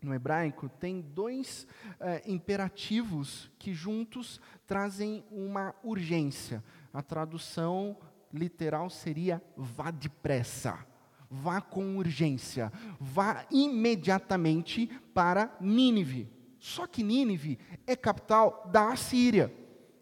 no 0.02 0.14
hebraico 0.14 0.70
tem 0.80 1.02
dois 1.02 1.68
eh, 2.00 2.24
imperativos 2.26 3.52
que 3.60 3.74
juntos 3.74 4.40
trazem 4.66 5.24
uma 5.32 5.76
urgência. 5.84 6.64
A 6.94 7.02
tradução 7.02 7.98
literal 8.34 8.90
seria 8.90 9.42
vá 9.58 9.92
depressa, 9.92 10.86
vá 11.30 11.62
com 11.62 11.98
urgência, 11.98 12.72
vá 13.00 13.46
imediatamente 13.52 14.88
para 15.14 15.56
Nínive. 15.60 16.28
Só 16.60 16.86
que 16.86 17.04
Nínive 17.04 17.58
é 17.88 17.96
capital 17.96 18.70
da 18.72 18.92
Assíria, 18.92 19.54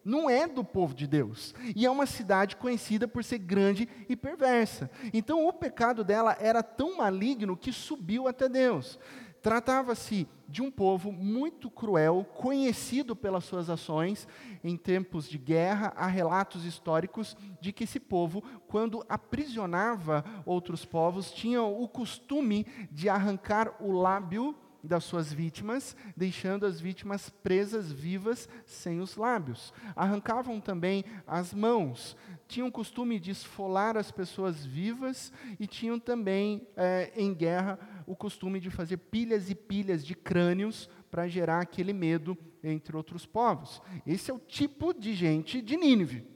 não 0.04 0.28
é 0.28 0.48
do 0.48 0.64
povo 0.64 0.94
de 0.94 1.06
Deus. 1.06 1.54
E 1.76 1.84
é 1.84 1.90
uma 1.90 2.06
cidade 2.06 2.56
conhecida 2.56 3.06
por 3.06 3.22
ser 3.22 3.38
grande 3.38 3.88
e 4.08 4.16
perversa. 4.16 4.90
Então 5.12 5.46
o 5.46 5.52
pecado 5.52 6.02
dela 6.02 6.36
era 6.40 6.62
tão 6.62 6.96
maligno 6.96 7.56
que 7.56 7.72
subiu 7.72 8.26
até 8.26 8.48
Deus. 8.48 8.98
Tratava-se 9.42 10.26
de 10.48 10.62
um 10.62 10.70
povo 10.70 11.12
muito 11.12 11.70
cruel, 11.70 12.26
conhecido 12.34 13.14
pelas 13.14 13.44
suas 13.44 13.70
ações. 13.70 14.26
Em 14.64 14.76
tempos 14.76 15.28
de 15.28 15.38
guerra, 15.38 15.92
há 15.96 16.06
relatos 16.06 16.64
históricos 16.64 17.36
de 17.60 17.72
que 17.72 17.84
esse 17.84 18.00
povo, 18.00 18.42
quando 18.66 19.04
aprisionava 19.08 20.24
outros 20.44 20.84
povos, 20.84 21.30
tinha 21.30 21.62
o 21.62 21.86
costume 21.86 22.66
de 22.90 23.08
arrancar 23.08 23.76
o 23.80 23.92
lábio 23.92 24.56
das 24.82 25.04
suas 25.04 25.32
vítimas, 25.32 25.96
deixando 26.16 26.64
as 26.64 26.80
vítimas 26.80 27.28
presas 27.28 27.90
vivas 27.90 28.48
sem 28.64 29.00
os 29.00 29.16
lábios. 29.16 29.72
Arrancavam 29.94 30.60
também 30.60 31.04
as 31.26 31.52
mãos, 31.52 32.16
tinham 32.46 32.68
o 32.68 32.72
costume 32.72 33.18
de 33.18 33.30
esfolar 33.30 33.96
as 33.96 34.10
pessoas 34.10 34.64
vivas 34.64 35.32
e 35.58 35.66
tinham 35.66 35.98
também, 35.98 36.66
é, 36.76 37.12
em 37.16 37.34
guerra, 37.34 37.78
o 38.08 38.16
costume 38.16 38.58
de 38.58 38.70
fazer 38.70 38.96
pilhas 38.96 39.50
e 39.50 39.54
pilhas 39.54 40.04
de 40.04 40.14
crânios 40.14 40.88
para 41.10 41.28
gerar 41.28 41.60
aquele 41.60 41.92
medo 41.92 42.36
entre 42.62 42.96
outros 42.96 43.26
povos. 43.26 43.82
Esse 44.06 44.30
é 44.30 44.34
o 44.34 44.38
tipo 44.38 44.94
de 44.94 45.14
gente 45.14 45.60
de 45.60 45.76
Nínive. 45.76 46.26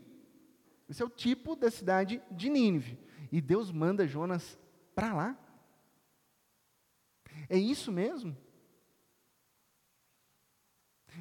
Esse 0.86 1.02
é 1.02 1.06
o 1.06 1.08
tipo 1.08 1.56
da 1.56 1.70
cidade 1.70 2.22
de 2.30 2.50
Nínive. 2.50 2.98
E 3.32 3.40
Deus 3.40 3.72
manda 3.72 4.06
Jonas 4.06 4.58
para 4.94 5.14
lá. 5.14 5.38
É 7.48 7.56
isso 7.56 7.90
mesmo? 7.90 8.36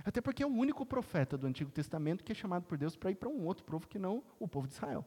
Até 0.03 0.19
porque 0.19 0.43
é 0.43 0.45
o 0.45 0.49
único 0.49 0.85
profeta 0.85 1.37
do 1.37 1.47
Antigo 1.47 1.71
Testamento 1.71 2.25
que 2.25 2.33
é 2.33 2.35
chamado 2.35 2.65
por 2.65 2.77
Deus 2.77 2.97
para 2.97 3.11
ir 3.11 3.15
para 3.15 3.29
um 3.29 3.45
outro 3.45 3.63
povo 3.63 3.87
que 3.87 3.97
não 3.97 4.21
o 4.37 4.49
povo 4.49 4.67
de 4.67 4.73
Israel. 4.73 5.05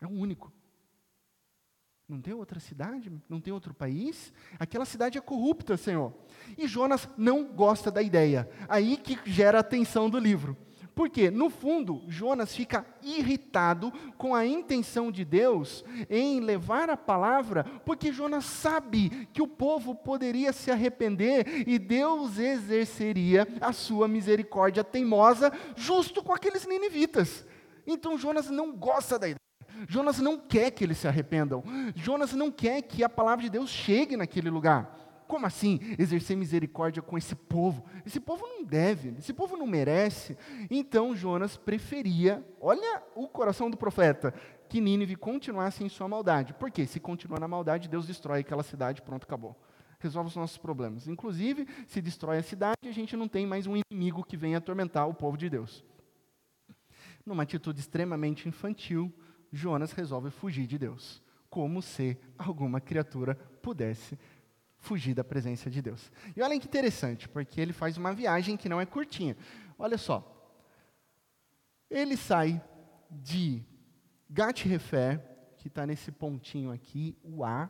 É 0.00 0.06
o 0.06 0.10
único. 0.10 0.52
Não 2.10 2.20
tem 2.20 2.34
outra 2.34 2.58
cidade? 2.58 3.12
Não 3.28 3.40
tem 3.40 3.52
outro 3.52 3.72
país? 3.72 4.32
Aquela 4.58 4.84
cidade 4.84 5.16
é 5.16 5.20
corrupta, 5.20 5.76
Senhor. 5.76 6.12
E 6.58 6.66
Jonas 6.66 7.08
não 7.16 7.44
gosta 7.44 7.88
da 7.88 8.02
ideia. 8.02 8.50
Aí 8.68 8.96
que 8.96 9.16
gera 9.24 9.58
a 9.58 9.60
atenção 9.60 10.10
do 10.10 10.18
livro. 10.18 10.56
Porque, 10.92 11.30
no 11.30 11.48
fundo, 11.48 12.02
Jonas 12.08 12.52
fica 12.52 12.84
irritado 13.00 13.92
com 14.18 14.34
a 14.34 14.44
intenção 14.44 15.12
de 15.12 15.24
Deus 15.24 15.84
em 16.10 16.40
levar 16.40 16.90
a 16.90 16.96
palavra, 16.96 17.62
porque 17.84 18.12
Jonas 18.12 18.44
sabe 18.44 19.28
que 19.32 19.40
o 19.40 19.46
povo 19.46 19.94
poderia 19.94 20.52
se 20.52 20.68
arrepender 20.68 21.62
e 21.64 21.78
Deus 21.78 22.38
exerceria 22.38 23.46
a 23.60 23.72
sua 23.72 24.08
misericórdia 24.08 24.82
teimosa 24.82 25.52
justo 25.76 26.24
com 26.24 26.34
aqueles 26.34 26.66
ninivitas. 26.66 27.46
Então 27.86 28.18
Jonas 28.18 28.50
não 28.50 28.72
gosta 28.72 29.16
da 29.16 29.28
ideia. 29.28 29.49
Jonas 29.88 30.18
não 30.18 30.38
quer 30.38 30.70
que 30.70 30.84
eles 30.84 30.98
se 30.98 31.08
arrependam. 31.08 31.62
Jonas 31.94 32.32
não 32.32 32.50
quer 32.50 32.82
que 32.82 33.02
a 33.04 33.08
palavra 33.08 33.44
de 33.44 33.50
Deus 33.50 33.70
chegue 33.70 34.16
naquele 34.16 34.50
lugar. 34.50 34.96
Como 35.30 35.46
assim 35.46 35.78
exercer 35.96 36.36
misericórdia 36.36 37.00
com 37.00 37.16
esse 37.16 37.36
povo? 37.36 37.84
Esse 38.04 38.18
povo 38.18 38.44
não 38.48 38.64
deve, 38.64 39.14
esse 39.16 39.32
povo 39.32 39.56
não 39.56 39.64
merece. 39.64 40.36
Então 40.68 41.14
Jonas 41.14 41.56
preferia, 41.56 42.44
olha 42.60 43.00
o 43.14 43.28
coração 43.28 43.70
do 43.70 43.76
profeta, 43.76 44.34
que 44.68 44.80
Nínive 44.80 45.14
continuasse 45.14 45.84
em 45.84 45.88
sua 45.88 46.08
maldade. 46.08 46.52
Porque 46.54 46.84
se 46.84 46.98
continuar 46.98 47.38
na 47.38 47.46
maldade, 47.46 47.88
Deus 47.88 48.08
destrói 48.08 48.40
aquela 48.40 48.64
cidade, 48.64 49.02
pronto, 49.02 49.22
acabou. 49.22 49.56
Resolve 50.00 50.30
os 50.30 50.36
nossos 50.36 50.58
problemas. 50.58 51.06
Inclusive, 51.06 51.64
se 51.86 52.00
destrói 52.02 52.38
a 52.38 52.42
cidade, 52.42 52.88
a 52.88 52.92
gente 52.92 53.16
não 53.16 53.28
tem 53.28 53.46
mais 53.46 53.68
um 53.68 53.76
inimigo 53.76 54.24
que 54.24 54.36
venha 54.36 54.58
atormentar 54.58 55.08
o 55.08 55.14
povo 55.14 55.36
de 55.36 55.48
Deus. 55.48 55.84
Numa 57.24 57.44
atitude 57.44 57.78
extremamente 57.78 58.48
infantil, 58.48 59.12
Jonas 59.52 59.92
resolve 59.92 60.30
fugir 60.30 60.66
de 60.66 60.78
Deus, 60.78 61.22
como 61.48 61.82
se 61.82 62.16
alguma 62.38 62.80
criatura 62.80 63.34
pudesse 63.34 64.18
fugir 64.78 65.14
da 65.14 65.24
presença 65.24 65.68
de 65.68 65.82
Deus. 65.82 66.10
E 66.36 66.42
olha 66.42 66.58
que 66.58 66.66
interessante, 66.66 67.28
porque 67.28 67.60
ele 67.60 67.72
faz 67.72 67.96
uma 67.96 68.12
viagem 68.14 68.56
que 68.56 68.68
não 68.68 68.80
é 68.80 68.86
curtinha. 68.86 69.36
Olha 69.78 69.98
só. 69.98 70.26
Ele 71.90 72.16
sai 72.16 72.62
de 73.10 73.62
Gat-Refer, 74.28 75.20
que 75.58 75.68
está 75.68 75.86
nesse 75.86 76.10
pontinho 76.12 76.70
aqui, 76.70 77.18
o 77.22 77.44
A, 77.44 77.68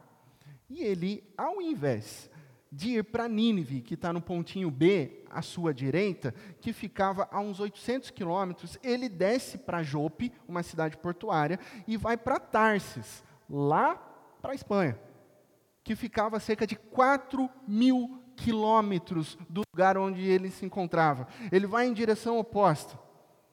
e 0.68 0.84
ele, 0.84 1.24
ao 1.36 1.60
invés 1.60 2.30
de 2.70 2.98
ir 2.98 3.04
para 3.04 3.28
Nínive, 3.28 3.80
que 3.80 3.94
está 3.94 4.12
no 4.12 4.20
pontinho 4.20 4.70
B, 4.70 5.24
à 5.30 5.42
sua 5.42 5.74
direita, 5.74 6.34
que 6.60 6.72
ficava 6.72 7.28
a 7.30 7.40
uns 7.40 7.58
800 7.60 8.10
quilômetros, 8.10 8.78
ele 8.82 9.08
desce 9.08 9.58
para 9.58 9.82
Jope, 9.82 10.32
uma 10.46 10.62
cidade 10.62 10.96
portuária, 10.96 11.58
e 11.86 11.96
vai 11.96 12.16
para 12.16 12.38
Tarsis, 12.38 13.24
lá 13.48 13.96
para 14.40 14.52
a 14.52 14.54
Espanha 14.54 14.98
que 15.82 15.96
ficava 15.96 16.36
a 16.36 16.40
cerca 16.40 16.66
de 16.66 16.76
4 16.76 17.48
mil 17.66 18.22
quilômetros 18.36 19.36
do 19.48 19.62
lugar 19.72 19.98
onde 19.98 20.22
ele 20.22 20.50
se 20.50 20.64
encontrava. 20.64 21.26
Ele 21.50 21.66
vai 21.66 21.86
em 21.86 21.92
direção 21.92 22.38
oposta. 22.38 22.98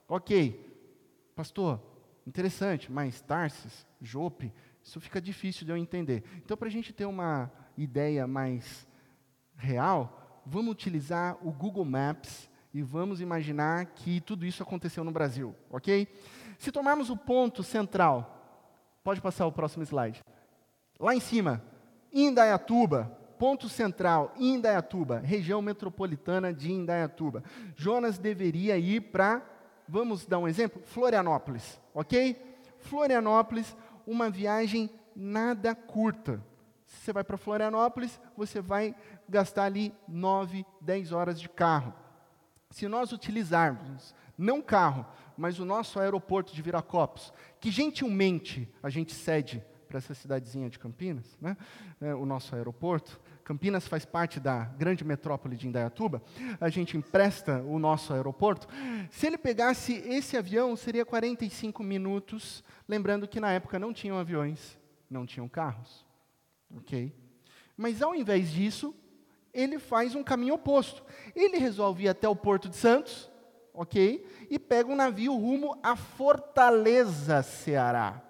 Ok, 0.08 0.64
pastor, 1.34 1.80
interessante, 2.26 2.90
mas 2.90 3.20
Tarsis, 3.20 3.86
Jope, 4.00 4.52
isso 4.82 5.00
fica 5.00 5.20
difícil 5.20 5.66
de 5.66 5.72
eu 5.72 5.76
entender. 5.76 6.24
Então, 6.36 6.56
para 6.56 6.68
a 6.68 6.70
gente 6.70 6.92
ter 6.92 7.04
uma 7.04 7.52
ideia 7.76 8.26
mais 8.26 8.86
real, 9.58 10.40
vamos 10.46 10.72
utilizar 10.72 11.36
o 11.42 11.50
Google 11.50 11.84
Maps 11.84 12.48
e 12.72 12.80
vamos 12.80 13.20
imaginar 13.20 13.86
que 13.86 14.20
tudo 14.20 14.46
isso 14.46 14.62
aconteceu 14.62 15.02
no 15.02 15.10
Brasil, 15.10 15.54
ok? 15.70 16.08
Se 16.58 16.72
tomarmos 16.72 17.10
o 17.10 17.16
ponto 17.16 17.62
central, 17.62 18.62
pode 19.02 19.20
passar 19.20 19.46
o 19.46 19.52
próximo 19.52 19.82
slide. 19.82 20.22
Lá 20.98 21.14
em 21.14 21.20
cima, 21.20 21.62
Indaiatuba, 22.12 23.16
ponto 23.38 23.68
central, 23.68 24.32
Indaiatuba, 24.36 25.18
região 25.18 25.60
metropolitana 25.60 26.52
de 26.52 26.72
Indaiatuba. 26.72 27.42
Jonas 27.76 28.18
deveria 28.18 28.78
ir 28.78 29.00
para, 29.00 29.42
vamos 29.88 30.24
dar 30.24 30.38
um 30.38 30.48
exemplo, 30.48 30.82
Florianópolis, 30.84 31.80
ok? 31.92 32.36
Florianópolis, 32.78 33.76
uma 34.06 34.30
viagem 34.30 34.90
nada 35.14 35.74
curta. 35.74 36.42
Se 36.88 37.04
você 37.04 37.12
vai 37.12 37.22
para 37.22 37.36
Florianópolis, 37.36 38.18
você 38.34 38.62
vai 38.62 38.96
gastar 39.28 39.64
ali 39.64 39.94
9, 40.08 40.64
10 40.80 41.12
horas 41.12 41.38
de 41.38 41.48
carro. 41.48 41.92
Se 42.70 42.88
nós 42.88 43.12
utilizarmos, 43.12 44.14
não 44.36 44.62
carro, 44.62 45.06
mas 45.36 45.60
o 45.60 45.66
nosso 45.66 46.00
aeroporto 46.00 46.54
de 46.54 46.62
Viracopos, 46.62 47.32
que 47.60 47.70
gentilmente 47.70 48.66
a 48.82 48.88
gente 48.88 49.14
cede 49.14 49.62
para 49.86 49.98
essa 49.98 50.14
cidadezinha 50.14 50.68
de 50.68 50.78
Campinas, 50.78 51.36
né? 51.40 51.56
É, 52.00 52.14
o 52.14 52.24
nosso 52.24 52.54
aeroporto. 52.54 53.20
Campinas 53.44 53.86
faz 53.86 54.04
parte 54.04 54.40
da 54.40 54.64
grande 54.64 55.04
metrópole 55.04 55.56
de 55.56 55.66
Indaiatuba. 55.66 56.22
A 56.60 56.68
gente 56.68 56.96
empresta 56.96 57.62
o 57.62 57.78
nosso 57.78 58.12
aeroporto. 58.12 58.66
Se 59.10 59.26
ele 59.26 59.38
pegasse 59.38 59.94
esse 60.06 60.36
avião, 60.36 60.76
seria 60.76 61.04
45 61.04 61.82
minutos. 61.82 62.62
Lembrando 62.86 63.28
que 63.28 63.40
na 63.40 63.52
época 63.52 63.78
não 63.78 63.92
tinham 63.92 64.18
aviões, 64.18 64.78
não 65.10 65.24
tinham 65.24 65.48
carros. 65.48 66.07
Ok? 66.76 67.14
Mas 67.76 68.02
ao 68.02 68.14
invés 68.14 68.50
disso, 68.50 68.94
ele 69.52 69.78
faz 69.78 70.14
um 70.14 70.22
caminho 70.22 70.54
oposto. 70.54 71.04
Ele 71.34 71.58
resolve 71.58 72.04
ir 72.04 72.08
até 72.08 72.28
o 72.28 72.36
Porto 72.36 72.68
de 72.68 72.76
Santos, 72.76 73.30
ok? 73.72 74.26
E 74.50 74.58
pega 74.58 74.90
um 74.90 74.96
navio 74.96 75.34
rumo 75.36 75.78
a 75.82 75.96
Fortaleza, 75.96 77.42
Ceará. 77.42 78.22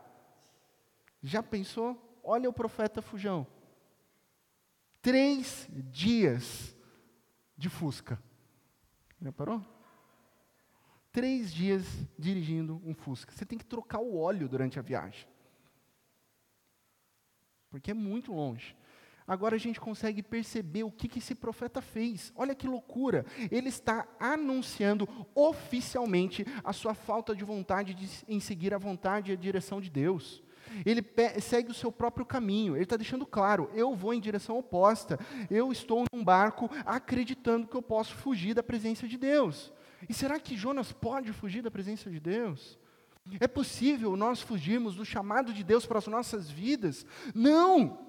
Já 1.22 1.42
pensou? 1.42 2.20
Olha 2.22 2.48
o 2.48 2.52
profeta 2.52 3.02
Fujão. 3.02 3.46
Três 5.00 5.68
dias 5.70 6.74
de 7.56 7.68
Fusca. 7.68 8.22
Já 9.20 9.32
parou? 9.32 9.64
Três 11.10 11.52
dias 11.52 11.84
dirigindo 12.18 12.80
um 12.84 12.94
Fusca. 12.94 13.32
Você 13.32 13.44
tem 13.44 13.58
que 13.58 13.64
trocar 13.64 13.98
o 13.98 14.16
óleo 14.16 14.48
durante 14.48 14.78
a 14.78 14.82
viagem. 14.82 15.26
Porque 17.70 17.90
é 17.90 17.94
muito 17.94 18.32
longe. 18.32 18.76
Agora 19.26 19.56
a 19.56 19.58
gente 19.58 19.78
consegue 19.78 20.22
perceber 20.22 20.84
o 20.84 20.90
que, 20.90 21.06
que 21.06 21.18
esse 21.18 21.34
profeta 21.34 21.82
fez. 21.82 22.32
Olha 22.34 22.54
que 22.54 22.66
loucura. 22.66 23.26
Ele 23.50 23.68
está 23.68 24.08
anunciando 24.18 25.06
oficialmente 25.34 26.46
a 26.64 26.72
sua 26.72 26.94
falta 26.94 27.36
de 27.36 27.44
vontade 27.44 27.92
de, 27.92 28.08
em 28.26 28.40
seguir 28.40 28.72
a 28.72 28.78
vontade 28.78 29.30
e 29.30 29.34
a 29.34 29.36
direção 29.36 29.82
de 29.82 29.90
Deus. 29.90 30.42
Ele 30.84 31.04
segue 31.40 31.70
o 31.70 31.74
seu 31.74 31.90
próprio 31.90 32.24
caminho, 32.26 32.74
ele 32.74 32.84
está 32.84 32.96
deixando 32.96 33.26
claro: 33.26 33.70
eu 33.74 33.94
vou 33.94 34.14
em 34.14 34.20
direção 34.20 34.58
oposta, 34.58 35.18
eu 35.50 35.72
estou 35.72 36.04
num 36.12 36.24
barco 36.24 36.70
acreditando 36.84 37.66
que 37.66 37.76
eu 37.76 37.82
posso 37.82 38.14
fugir 38.14 38.54
da 38.54 38.62
presença 38.62 39.06
de 39.06 39.16
Deus. 39.16 39.72
E 40.08 40.14
será 40.14 40.38
que 40.38 40.56
Jonas 40.56 40.92
pode 40.92 41.32
fugir 41.32 41.62
da 41.62 41.70
presença 41.70 42.10
de 42.10 42.20
Deus? 42.20 42.78
É 43.40 43.46
possível 43.46 44.16
nós 44.16 44.40
fugirmos 44.40 44.96
do 44.96 45.04
chamado 45.04 45.52
de 45.52 45.62
Deus 45.62 45.86
para 45.86 45.98
as 45.98 46.06
nossas 46.06 46.50
vidas? 46.50 47.04
Não! 47.34 48.06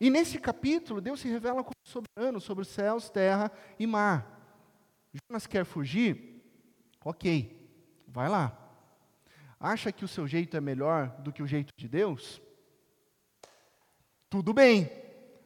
E 0.00 0.10
nesse 0.10 0.38
capítulo, 0.38 1.00
Deus 1.00 1.20
se 1.20 1.28
revela 1.28 1.64
como 1.64 1.74
soberano 1.82 2.40
sobre 2.40 2.62
os 2.62 2.68
céus, 2.68 3.08
terra 3.08 3.50
e 3.78 3.86
mar. 3.86 4.36
Jonas 5.12 5.46
quer 5.46 5.64
fugir? 5.64 6.42
Ok, 7.04 7.56
vai 8.06 8.28
lá. 8.28 8.56
Acha 9.58 9.90
que 9.90 10.04
o 10.04 10.08
seu 10.08 10.26
jeito 10.26 10.56
é 10.56 10.60
melhor 10.60 11.08
do 11.20 11.32
que 11.32 11.42
o 11.42 11.46
jeito 11.46 11.72
de 11.76 11.88
Deus? 11.88 12.42
Tudo 14.28 14.52
bem, 14.52 14.90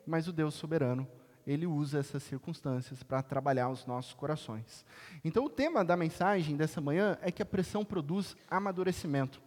mas 0.06 0.26
o 0.26 0.32
Deus 0.32 0.54
soberano, 0.54 1.09
ele 1.46 1.66
usa 1.66 1.98
essas 1.98 2.22
circunstâncias 2.22 3.03
para 3.03 3.22
trabalhar 3.22 3.68
os 3.68 3.87
nossos 3.87 4.12
corações. 4.12 4.85
Então, 5.24 5.44
o 5.44 5.50
tema 5.50 5.85
da 5.85 5.96
mensagem 5.96 6.57
dessa 6.57 6.81
manhã 6.81 7.18
é 7.22 7.31
que 7.31 7.42
a 7.42 7.46
pressão 7.46 7.85
produz 7.85 8.37
amadurecimento. 8.48 9.40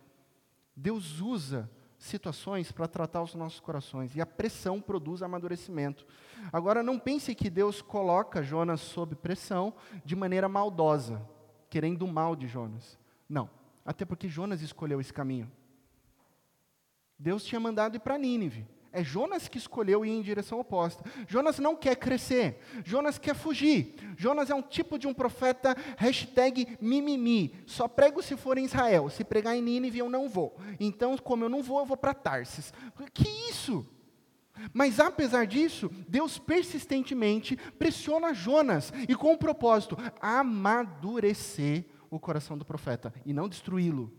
Deus 0.76 1.20
usa 1.20 1.70
situações 2.04 2.72
para 2.72 2.88
tratar 2.88 3.22
os 3.22 3.34
nossos 3.34 3.60
corações. 3.60 4.16
E 4.16 4.22
a 4.22 4.26
pressão 4.26 4.82
produz 4.82 5.22
amadurecimento. 5.22 6.06
Agora, 6.52 6.84
não 6.84 7.00
pense 7.00 7.34
que 7.34 7.50
Deus 7.50 7.82
coloca 7.82 8.44
Jonas 8.44 8.82
sob 8.82 9.16
pressão 9.16 9.74
de 10.04 10.16
maneira 10.16 10.50
maldosa, 10.50 11.22
querendo 11.70 12.04
o 12.04 12.08
mal 12.08 12.36
de 12.36 12.48
Jonas. 12.48 13.00
Não. 13.28 13.50
Até 13.86 14.04
porque 14.04 14.28
Jonas 14.28 14.62
escolheu 14.62 15.00
esse 15.00 15.14
caminho. 15.14 15.50
Deus 17.18 17.44
tinha 17.44 17.60
mandado 17.60 17.96
ir 17.96 18.00
para 18.00 18.18
Nínive. 18.18 18.68
É 18.96 19.04
Jonas 19.04 19.48
que 19.48 19.58
escolheu 19.58 20.06
ir 20.06 20.12
em 20.12 20.22
direção 20.22 20.60
oposta. 20.60 21.04
Jonas 21.28 21.58
não 21.58 21.76
quer 21.76 21.96
crescer. 21.96 22.60
Jonas 22.86 23.18
quer 23.18 23.34
fugir. 23.34 23.96
Jonas 24.16 24.52
é 24.52 24.56
um 24.56 24.62
tipo 24.62 25.00
de 25.00 25.08
um 25.08 25.14
profeta, 25.16 25.76
hashtag 25.98 26.78
mimimi. 26.80 27.56
Só 27.66 27.88
prego 27.88 28.22
se 28.22 28.38
for 28.38 28.56
em 28.56 28.66
Israel. 28.66 29.10
Se 29.10 29.24
pregar 29.24 29.58
em 29.58 29.64
Nínive, 29.64 29.98
eu 29.98 30.12
não 30.12 30.30
vou. 30.30 30.56
Então, 30.80 31.18
como 31.18 31.44
eu 31.44 31.50
não 31.50 31.64
vou, 31.64 31.80
eu 31.80 31.88
vou 31.88 31.98
para 31.98 32.14
Tarsis. 32.14 32.72
Que 33.12 33.28
isso? 33.50 33.84
Mas 34.72 35.00
apesar 35.00 35.48
disso, 35.48 35.90
Deus 36.08 36.38
persistentemente 36.38 37.58
pressiona 37.80 38.32
Jonas 38.32 38.94
e 39.10 39.16
com 39.16 39.34
o 39.34 39.38
propósito 39.40 39.98
amadurecer 40.22 41.86
o 42.12 42.20
coração 42.20 42.56
do 42.56 42.64
profeta 42.64 43.12
e 43.26 43.34
não 43.34 43.50
destruí-lo. 43.50 44.14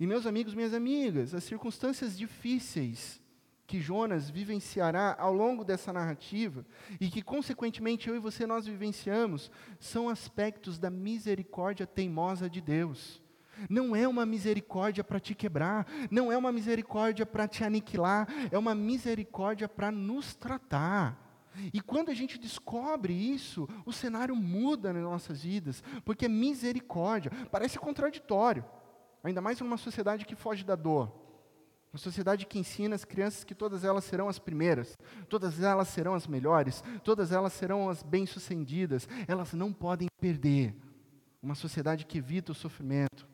E 0.00 0.08
meus 0.08 0.26
amigos, 0.26 0.54
minhas 0.54 0.74
amigas, 0.74 1.32
as 1.32 1.44
circunstâncias 1.44 2.18
difíceis 2.18 3.24
que 3.66 3.80
Jonas 3.80 4.30
vivenciará 4.30 5.16
ao 5.18 5.32
longo 5.32 5.64
dessa 5.64 5.92
narrativa 5.92 6.64
e 7.00 7.08
que 7.08 7.20
consequentemente 7.20 8.08
eu 8.08 8.14
e 8.14 8.20
você 8.20 8.46
nós 8.46 8.66
vivenciamos 8.66 9.50
são 9.80 10.08
aspectos 10.08 10.78
da 10.78 10.88
misericórdia 10.88 11.86
teimosa 11.86 12.48
de 12.48 12.60
Deus. 12.60 13.22
Não 13.68 13.96
é 13.96 14.06
uma 14.06 14.26
misericórdia 14.26 15.02
para 15.02 15.18
te 15.18 15.34
quebrar, 15.34 15.86
não 16.10 16.30
é 16.30 16.36
uma 16.36 16.52
misericórdia 16.52 17.24
para 17.24 17.48
te 17.48 17.64
aniquilar, 17.64 18.28
é 18.50 18.58
uma 18.58 18.74
misericórdia 18.74 19.68
para 19.68 19.90
nos 19.90 20.34
tratar. 20.34 21.22
E 21.72 21.80
quando 21.80 22.10
a 22.10 22.14
gente 22.14 22.38
descobre 22.38 23.14
isso, 23.14 23.66
o 23.86 23.92
cenário 23.92 24.36
muda 24.36 24.92
nas 24.92 25.02
nossas 25.02 25.42
vidas, 25.42 25.82
porque 26.04 26.28
misericórdia 26.28 27.32
parece 27.50 27.78
contraditório, 27.78 28.64
ainda 29.24 29.40
mais 29.40 29.58
numa 29.58 29.78
sociedade 29.78 30.26
que 30.26 30.36
foge 30.36 30.62
da 30.62 30.74
dor. 30.74 31.25
Uma 31.96 32.02
sociedade 32.02 32.44
que 32.44 32.58
ensina 32.58 32.94
as 32.94 33.06
crianças 33.06 33.42
que 33.42 33.54
todas 33.54 33.82
elas 33.82 34.04
serão 34.04 34.28
as 34.28 34.38
primeiras, 34.38 34.98
todas 35.30 35.62
elas 35.62 35.88
serão 35.88 36.12
as 36.12 36.26
melhores, 36.26 36.84
todas 37.02 37.32
elas 37.32 37.54
serão 37.54 37.88
as 37.88 38.02
bem-sucedidas, 38.02 39.08
elas 39.26 39.54
não 39.54 39.72
podem 39.72 40.06
perder. 40.20 40.74
Uma 41.42 41.54
sociedade 41.54 42.04
que 42.04 42.18
evita 42.18 42.52
o 42.52 42.54
sofrimento, 42.54 43.26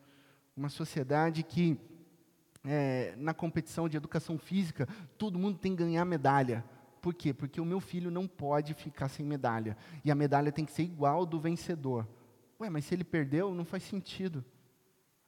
uma 0.57 0.69
sociedade 0.69 1.43
que, 1.43 1.77
é, 2.63 3.17
na 3.17 3.35
competição 3.35 3.89
de 3.89 3.97
educação 3.97 4.39
física, 4.39 4.87
todo 5.19 5.41
mundo 5.41 5.59
tem 5.59 5.75
que 5.75 5.83
ganhar 5.83 6.05
medalha. 6.05 6.65
Por 7.01 7.15
quê? 7.15 7.35
Porque 7.35 7.61
o 7.61 7.65
meu 7.65 7.81
filho 7.81 8.13
não 8.13 8.29
pode 8.29 8.75
ficar 8.75 9.09
sem 9.09 9.27
medalha. 9.27 9.77
E 10.05 10.11
a 10.13 10.15
medalha 10.15 10.53
tem 10.53 10.65
que 10.65 10.71
ser 10.71 10.85
igual 10.85 11.27
do 11.27 11.41
vencedor. 11.41 12.07
Ué, 12.61 12.71
mas 12.71 12.85
se 12.85 12.95
ele 12.95 13.03
perdeu, 13.03 13.53
não 13.53 13.65
faz 13.65 13.83
sentido. 13.83 14.45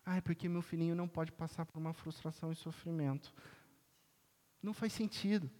Ah, 0.04 0.16
é 0.16 0.20
porque 0.20 0.48
meu 0.48 0.60
filhinho 0.60 0.94
não 0.94 1.08
pode 1.08 1.32
passar 1.32 1.64
por 1.64 1.78
uma 1.78 1.94
frustração 1.94 2.52
e 2.52 2.56
sofrimento. 2.56 3.32
Não 4.62 4.74
faz 4.74 4.92
sentido. 4.92 5.50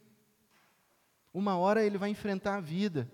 Uma 1.33 1.57
hora 1.57 1.85
ele 1.85 1.99
vai 1.99 2.11
enfrentar 2.11 2.57
a 2.57 2.61
vida. 2.61 3.11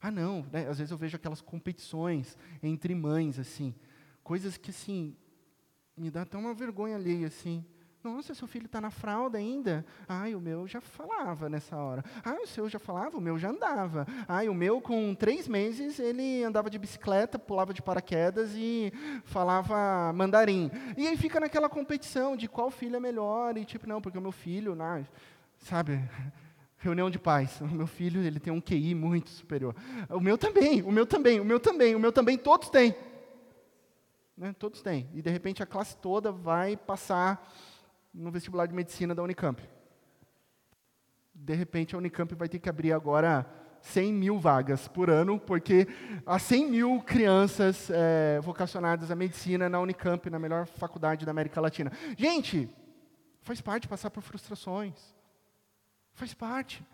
Ah, 0.00 0.10
não, 0.10 0.42
né? 0.52 0.68
às 0.68 0.78
vezes 0.78 0.90
eu 0.90 0.96
vejo 0.96 1.16
aquelas 1.16 1.40
competições 1.40 2.36
entre 2.62 2.94
mães, 2.94 3.38
assim, 3.38 3.74
coisas 4.22 4.56
que, 4.56 4.70
assim, 4.70 5.16
me 5.96 6.10
dá 6.10 6.22
até 6.22 6.38
uma 6.38 6.54
vergonha 6.54 6.96
alheia, 6.96 7.26
assim. 7.26 7.64
Nossa, 8.02 8.32
seu 8.32 8.46
filho 8.46 8.66
está 8.66 8.80
na 8.80 8.90
fralda 8.90 9.38
ainda? 9.38 9.84
Ai, 10.08 10.32
o 10.34 10.40
meu 10.40 10.68
já 10.68 10.80
falava 10.80 11.48
nessa 11.48 11.76
hora. 11.76 12.04
Ai, 12.24 12.38
o 12.38 12.46
seu 12.46 12.68
já 12.68 12.78
falava? 12.78 13.18
O 13.18 13.20
meu 13.20 13.36
já 13.36 13.50
andava. 13.50 14.06
Ai, 14.28 14.48
o 14.48 14.54
meu 14.54 14.80
com 14.80 15.14
três 15.16 15.48
meses 15.48 15.98
ele 15.98 16.44
andava 16.44 16.70
de 16.70 16.78
bicicleta, 16.78 17.40
pulava 17.40 17.74
de 17.74 17.82
paraquedas 17.82 18.52
e 18.54 18.92
falava 19.24 20.12
mandarim. 20.14 20.70
E 20.96 21.08
aí 21.08 21.16
fica 21.16 21.40
naquela 21.40 21.68
competição 21.68 22.36
de 22.36 22.46
qual 22.46 22.70
filho 22.70 22.94
é 22.94 23.00
melhor 23.00 23.56
e 23.58 23.64
tipo, 23.64 23.88
não, 23.88 24.00
porque 24.00 24.16
o 24.16 24.22
meu 24.22 24.32
filho, 24.32 24.76
né, 24.76 25.04
sabe, 25.58 26.00
reunião 26.78 27.10
de 27.10 27.18
pais. 27.18 27.60
O 27.60 27.66
meu 27.66 27.88
filho, 27.88 28.22
ele 28.22 28.38
tem 28.38 28.52
um 28.52 28.60
QI 28.60 28.94
muito 28.94 29.28
superior. 29.28 29.74
O 30.08 30.20
meu 30.20 30.38
também, 30.38 30.82
o 30.82 30.92
meu 30.92 31.04
também, 31.04 31.40
o 31.40 31.44
meu 31.44 31.58
também, 31.58 31.96
o 31.96 32.00
meu 32.00 32.12
também, 32.12 32.38
todos 32.38 32.70
têm. 32.70 32.94
Né, 34.36 34.54
todos 34.56 34.82
têm. 34.82 35.08
E 35.12 35.20
de 35.20 35.30
repente 35.30 35.64
a 35.64 35.66
classe 35.66 35.96
toda 35.96 36.30
vai 36.30 36.76
passar 36.76 37.44
no 38.18 38.32
vestibular 38.32 38.66
de 38.66 38.74
medicina 38.74 39.14
da 39.14 39.22
Unicamp. 39.22 39.62
De 41.32 41.54
repente, 41.54 41.94
a 41.94 41.98
Unicamp 41.98 42.34
vai 42.34 42.48
ter 42.48 42.58
que 42.58 42.68
abrir 42.68 42.92
agora 42.92 43.46
100 43.80 44.12
mil 44.12 44.40
vagas 44.40 44.88
por 44.88 45.08
ano, 45.08 45.38
porque 45.38 45.86
há 46.26 46.36
100 46.36 46.70
mil 46.70 47.00
crianças 47.02 47.88
é, 47.90 48.40
vocacionadas 48.40 49.12
à 49.12 49.14
medicina 49.14 49.68
na 49.68 49.78
Unicamp, 49.78 50.28
na 50.28 50.38
melhor 50.38 50.66
faculdade 50.66 51.24
da 51.24 51.30
América 51.30 51.60
Latina. 51.60 51.92
Gente, 52.16 52.68
faz 53.42 53.60
parte 53.60 53.86
passar 53.86 54.10
por 54.10 54.22
frustrações. 54.22 55.14
Faz 56.12 56.34
parte. 56.34 56.84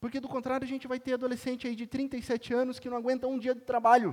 Porque 0.00 0.18
do 0.18 0.28
contrário, 0.28 0.64
a 0.64 0.68
gente 0.68 0.88
vai 0.88 0.98
ter 0.98 1.12
adolescente 1.12 1.68
aí 1.68 1.76
de 1.76 1.86
37 1.86 2.52
anos 2.52 2.80
que 2.80 2.90
não 2.90 2.96
aguenta 2.96 3.28
um 3.28 3.38
dia 3.38 3.54
de 3.54 3.60
trabalho. 3.60 4.12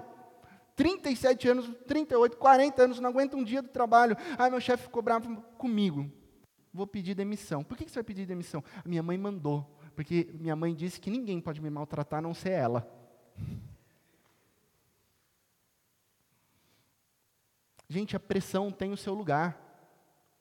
37 0.80 1.50
anos, 1.50 1.70
38, 1.86 2.38
40 2.38 2.82
anos, 2.82 3.00
não 3.02 3.10
aguenta 3.10 3.36
um 3.36 3.44
dia 3.44 3.62
do 3.62 3.68
trabalho. 3.68 4.15
Ah, 4.38 4.50
meu 4.50 4.62
chefe 4.62 4.84
ficou 4.84 5.02
bravo 5.02 5.42
comigo. 5.58 6.10
Vou 6.74 6.88
pedir 6.88 7.13
demissão. 7.13 7.65
Por 7.65 7.78
que 7.78 7.84
você 7.84 7.96
vai 7.96 8.04
pedir 8.06 8.26
demissão? 8.26 8.63
Minha 8.86 9.04
mãe 9.04 9.18
mandou. 9.18 9.78
Porque 9.94 10.30
minha 10.36 10.56
mãe 10.56 10.74
disse 10.74 10.98
que 10.98 11.10
ninguém 11.10 11.42
pode 11.42 11.62
me 11.62 11.70
maltratar 11.70 12.20
a 12.20 12.22
não 12.22 12.34
ser 12.34 12.52
ela. 12.52 12.89
Gente, 17.89 18.15
a 18.15 18.20
pressão 18.20 18.72
tem 18.72 18.94
o 18.94 18.98
seu 18.98 19.13
lugar 19.13 19.62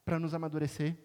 para 0.04 0.20
nos 0.20 0.34
amadurecer. 0.34 0.96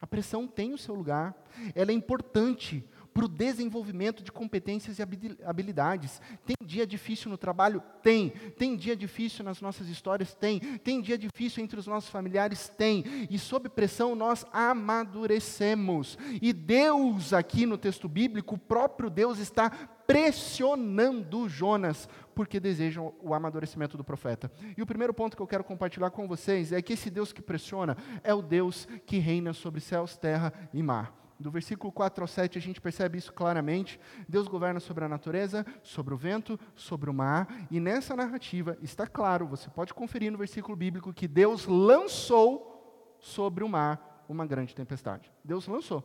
A 0.00 0.06
pressão 0.06 0.48
tem 0.48 0.72
o 0.72 0.78
seu 0.78 0.94
lugar. 0.94 1.36
Ela 1.74 1.90
é 1.90 1.94
importante 1.94 2.88
para 3.12 3.24
o 3.24 3.28
desenvolvimento 3.28 4.22
de 4.22 4.32
competências 4.32 4.98
e 4.98 5.02
habilidades. 5.44 6.20
Tem 6.44 6.56
dia 6.64 6.86
difícil 6.86 7.30
no 7.30 7.36
trabalho? 7.36 7.82
Tem. 8.02 8.30
Tem 8.30 8.76
dia 8.76 8.96
difícil 8.96 9.44
nas 9.44 9.60
nossas 9.60 9.88
histórias? 9.88 10.34
Tem. 10.34 10.60
Tem 10.60 11.00
dia 11.00 11.18
difícil 11.18 11.62
entre 11.62 11.78
os 11.78 11.86
nossos 11.86 12.10
familiares? 12.10 12.68
Tem. 12.68 13.04
E 13.30 13.38
sob 13.38 13.68
pressão 13.68 14.14
nós 14.14 14.44
amadurecemos. 14.52 16.18
E 16.40 16.52
Deus, 16.52 17.32
aqui 17.32 17.66
no 17.66 17.76
texto 17.76 18.08
bíblico, 18.08 18.54
o 18.54 18.58
próprio 18.58 19.10
Deus 19.10 19.38
está 19.38 19.70
pressionando 20.06 21.48
Jonas, 21.48 22.08
porque 22.34 22.58
desejam 22.58 23.14
o 23.22 23.32
amadurecimento 23.32 23.96
do 23.96 24.02
profeta. 24.02 24.50
E 24.76 24.82
o 24.82 24.86
primeiro 24.86 25.14
ponto 25.14 25.36
que 25.36 25.42
eu 25.42 25.46
quero 25.46 25.62
compartilhar 25.62 26.10
com 26.10 26.26
vocês 26.26 26.72
é 26.72 26.82
que 26.82 26.94
esse 26.94 27.10
Deus 27.10 27.32
que 27.32 27.40
pressiona 27.42 27.96
é 28.24 28.34
o 28.34 28.42
Deus 28.42 28.88
que 29.06 29.18
reina 29.18 29.52
sobre 29.52 29.80
céus, 29.80 30.16
terra 30.16 30.52
e 30.72 30.82
mar 30.82 31.19
do 31.40 31.50
versículo 31.50 31.90
4 31.90 32.22
ao 32.22 32.28
7, 32.28 32.58
a 32.58 32.60
gente 32.60 32.80
percebe 32.80 33.16
isso 33.16 33.32
claramente. 33.32 33.98
Deus 34.28 34.46
governa 34.46 34.78
sobre 34.78 35.04
a 35.04 35.08
natureza, 35.08 35.64
sobre 35.82 36.12
o 36.12 36.16
vento, 36.16 36.60
sobre 36.76 37.08
o 37.08 37.14
mar, 37.14 37.66
e 37.70 37.80
nessa 37.80 38.14
narrativa 38.14 38.76
está 38.82 39.06
claro, 39.06 39.46
você 39.46 39.70
pode 39.70 39.94
conferir 39.94 40.30
no 40.30 40.36
versículo 40.36 40.76
bíblico, 40.76 41.14
que 41.14 41.26
Deus 41.26 41.66
lançou 41.66 43.16
sobre 43.18 43.64
o 43.64 43.68
mar 43.68 44.24
uma 44.28 44.46
grande 44.46 44.74
tempestade. 44.74 45.32
Deus 45.42 45.66
lançou. 45.66 46.04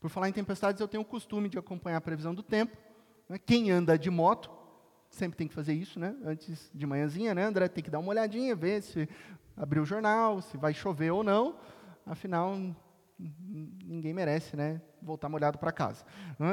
Por 0.00 0.10
falar 0.10 0.28
em 0.28 0.32
tempestades, 0.32 0.80
eu 0.80 0.88
tenho 0.88 1.02
o 1.02 1.06
costume 1.06 1.48
de 1.48 1.58
acompanhar 1.58 1.98
a 1.98 2.00
previsão 2.00 2.34
do 2.34 2.42
tempo. 2.42 2.76
Né? 3.28 3.38
Quem 3.38 3.70
anda 3.70 3.98
de 3.98 4.10
moto, 4.10 4.50
sempre 5.08 5.36
tem 5.36 5.46
que 5.46 5.54
fazer 5.54 5.74
isso, 5.74 5.98
né? 5.98 6.14
Antes 6.24 6.70
de 6.74 6.86
manhãzinha, 6.86 7.34
né, 7.34 7.44
André? 7.44 7.68
Tem 7.68 7.82
que 7.82 7.90
dar 7.90 7.98
uma 7.98 8.10
olhadinha, 8.10 8.54
ver 8.54 8.82
se 8.82 9.08
abriu 9.56 9.82
o 9.82 9.86
jornal, 9.86 10.40
se 10.40 10.56
vai 10.56 10.72
chover 10.74 11.10
ou 11.10 11.22
não. 11.22 11.56
Afinal, 12.06 12.56
ninguém 13.84 14.14
merece, 14.14 14.56
né, 14.56 14.80
voltar 15.02 15.28
molhado 15.28 15.58
para 15.58 15.72
casa. 15.72 16.04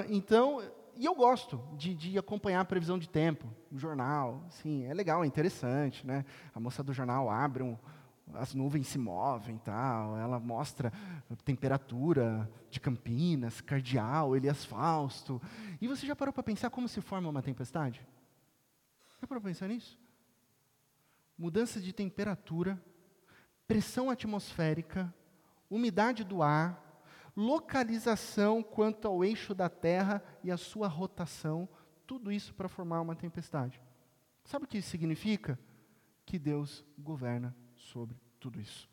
Então, 0.09 0.61
e 0.95 1.05
eu 1.05 1.13
gosto 1.13 1.61
de, 1.77 1.93
de, 1.93 2.17
acompanhar 2.17 2.61
a 2.61 2.65
previsão 2.65 2.97
de 2.97 3.07
tempo, 3.07 3.47
o 3.71 3.77
jornal, 3.77 4.43
sim, 4.49 4.85
é 4.85 4.93
legal, 4.93 5.23
é 5.23 5.27
interessante, 5.27 6.05
né? 6.05 6.25
A 6.55 6.59
moça 6.59 6.83
do 6.83 6.91
jornal 6.91 7.29
abre 7.29 7.61
um, 7.61 7.77
as 8.33 8.53
nuvens 8.53 8.87
se 8.87 8.97
movem, 8.97 9.57
tal, 9.59 10.17
ela 10.17 10.39
mostra 10.39 10.91
temperatura 11.45 12.49
de 12.69 12.79
Campinas, 12.79 13.61
Cardeal, 13.61 14.35
Elias 14.35 14.65
Fausto. 14.65 15.41
E 15.79 15.87
você 15.87 16.05
já 16.05 16.15
parou 16.15 16.33
para 16.33 16.43
pensar 16.43 16.69
como 16.69 16.87
se 16.87 16.99
forma 16.99 17.29
uma 17.29 17.41
tempestade? 17.41 18.05
Já 19.21 19.27
parou 19.27 19.41
para 19.41 19.51
pensar 19.51 19.67
nisso? 19.67 19.99
Mudança 21.37 21.79
de 21.79 21.93
temperatura, 21.93 22.81
pressão 23.67 24.09
atmosférica, 24.09 25.13
umidade 25.69 26.23
do 26.23 26.41
ar, 26.41 27.01
localização 27.35 28.63
quanto 28.63 29.07
ao 29.07 29.23
eixo 29.23 29.53
da 29.53 29.69
Terra 29.69 30.23
e 30.43 30.51
a 30.51 30.57
sua 30.57 30.87
rotação, 30.87 31.67
tudo 32.05 32.31
isso 32.31 32.53
para 32.53 32.69
formar 32.69 33.01
uma 33.01 33.15
tempestade. 33.15 33.81
Sabe 34.43 34.65
o 34.65 34.67
que 34.67 34.77
isso 34.77 34.89
significa? 34.89 35.59
Que 36.25 36.39
Deus 36.39 36.85
governa 36.97 37.55
sobre 37.75 38.17
tudo 38.39 38.59
isso 38.59 38.89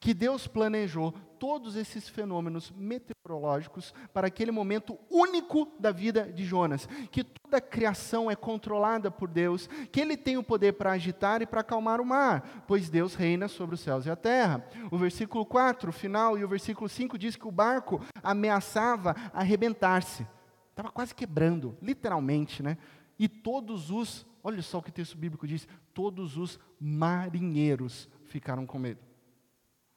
que 0.00 0.12
Deus 0.12 0.46
planejou 0.46 1.12
todos 1.38 1.76
esses 1.76 2.08
fenômenos 2.08 2.72
meteorológicos 2.76 3.92
para 4.12 4.28
aquele 4.28 4.50
momento 4.50 4.98
único 5.10 5.68
da 5.78 5.92
vida 5.92 6.32
de 6.32 6.44
Jonas, 6.44 6.88
que 7.10 7.22
toda 7.22 7.58
a 7.58 7.60
criação 7.60 8.30
é 8.30 8.36
controlada 8.36 9.10
por 9.10 9.28
Deus, 9.28 9.68
que 9.92 10.00
ele 10.00 10.16
tem 10.16 10.36
o 10.38 10.42
poder 10.42 10.72
para 10.72 10.92
agitar 10.92 11.42
e 11.42 11.46
para 11.46 11.60
acalmar 11.60 12.00
o 12.00 12.06
mar, 12.06 12.64
pois 12.66 12.88
Deus 12.88 13.14
reina 13.14 13.48
sobre 13.48 13.74
os 13.74 13.80
céus 13.80 14.06
e 14.06 14.10
a 14.10 14.16
terra. 14.16 14.66
O 14.90 14.96
versículo 14.96 15.44
4, 15.44 15.92
final, 15.92 16.38
e 16.38 16.44
o 16.44 16.48
versículo 16.48 16.88
5 16.88 17.18
diz 17.18 17.36
que 17.36 17.46
o 17.46 17.52
barco 17.52 18.00
ameaçava 18.22 19.14
arrebentar-se. 19.32 20.26
Estava 20.70 20.90
quase 20.90 21.14
quebrando, 21.14 21.76
literalmente, 21.80 22.62
né? 22.62 22.76
E 23.18 23.28
todos 23.28 23.90
os, 23.90 24.26
olha 24.42 24.60
só 24.60 24.78
o 24.78 24.82
que 24.82 24.90
o 24.90 24.92
texto 24.92 25.16
bíblico 25.16 25.46
diz, 25.46 25.68
todos 25.92 26.36
os 26.36 26.58
marinheiros 26.80 28.08
ficaram 28.24 28.66
com 28.66 28.78
medo. 28.78 29.13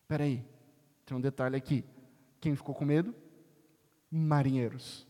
Espera 0.08 0.24
aí, 0.24 0.42
tem 1.06 1.18
um 1.18 1.20
detalhe 1.20 1.58
aqui. 1.58 1.84
Quem 2.40 2.56
ficou 2.56 2.74
com 2.74 2.86
medo? 2.86 3.14
Marinheiros. 4.10 5.06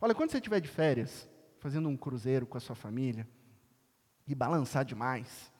Olha, 0.00 0.14
quando 0.14 0.30
você 0.30 0.36
estiver 0.36 0.60
de 0.60 0.68
férias, 0.68 1.28
fazendo 1.58 1.88
um 1.88 1.96
cruzeiro 1.96 2.46
com 2.46 2.56
a 2.56 2.60
sua 2.60 2.76
família, 2.76 3.26
e 4.24 4.36
balançar 4.36 4.84
demais, 4.84 5.52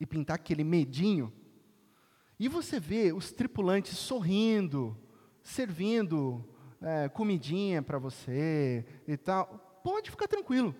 e 0.00 0.04
pintar 0.04 0.34
aquele 0.34 0.64
medinho, 0.64 1.32
e 2.40 2.48
você 2.48 2.80
vê 2.80 3.12
os 3.12 3.30
tripulantes 3.30 3.96
sorrindo, 3.96 4.98
servindo 5.40 6.44
é, 6.82 7.08
comidinha 7.08 7.80
para 7.80 8.00
você 8.00 8.84
e 9.06 9.16
tal, 9.16 9.80
pode 9.84 10.10
ficar 10.10 10.26
tranquilo 10.26 10.74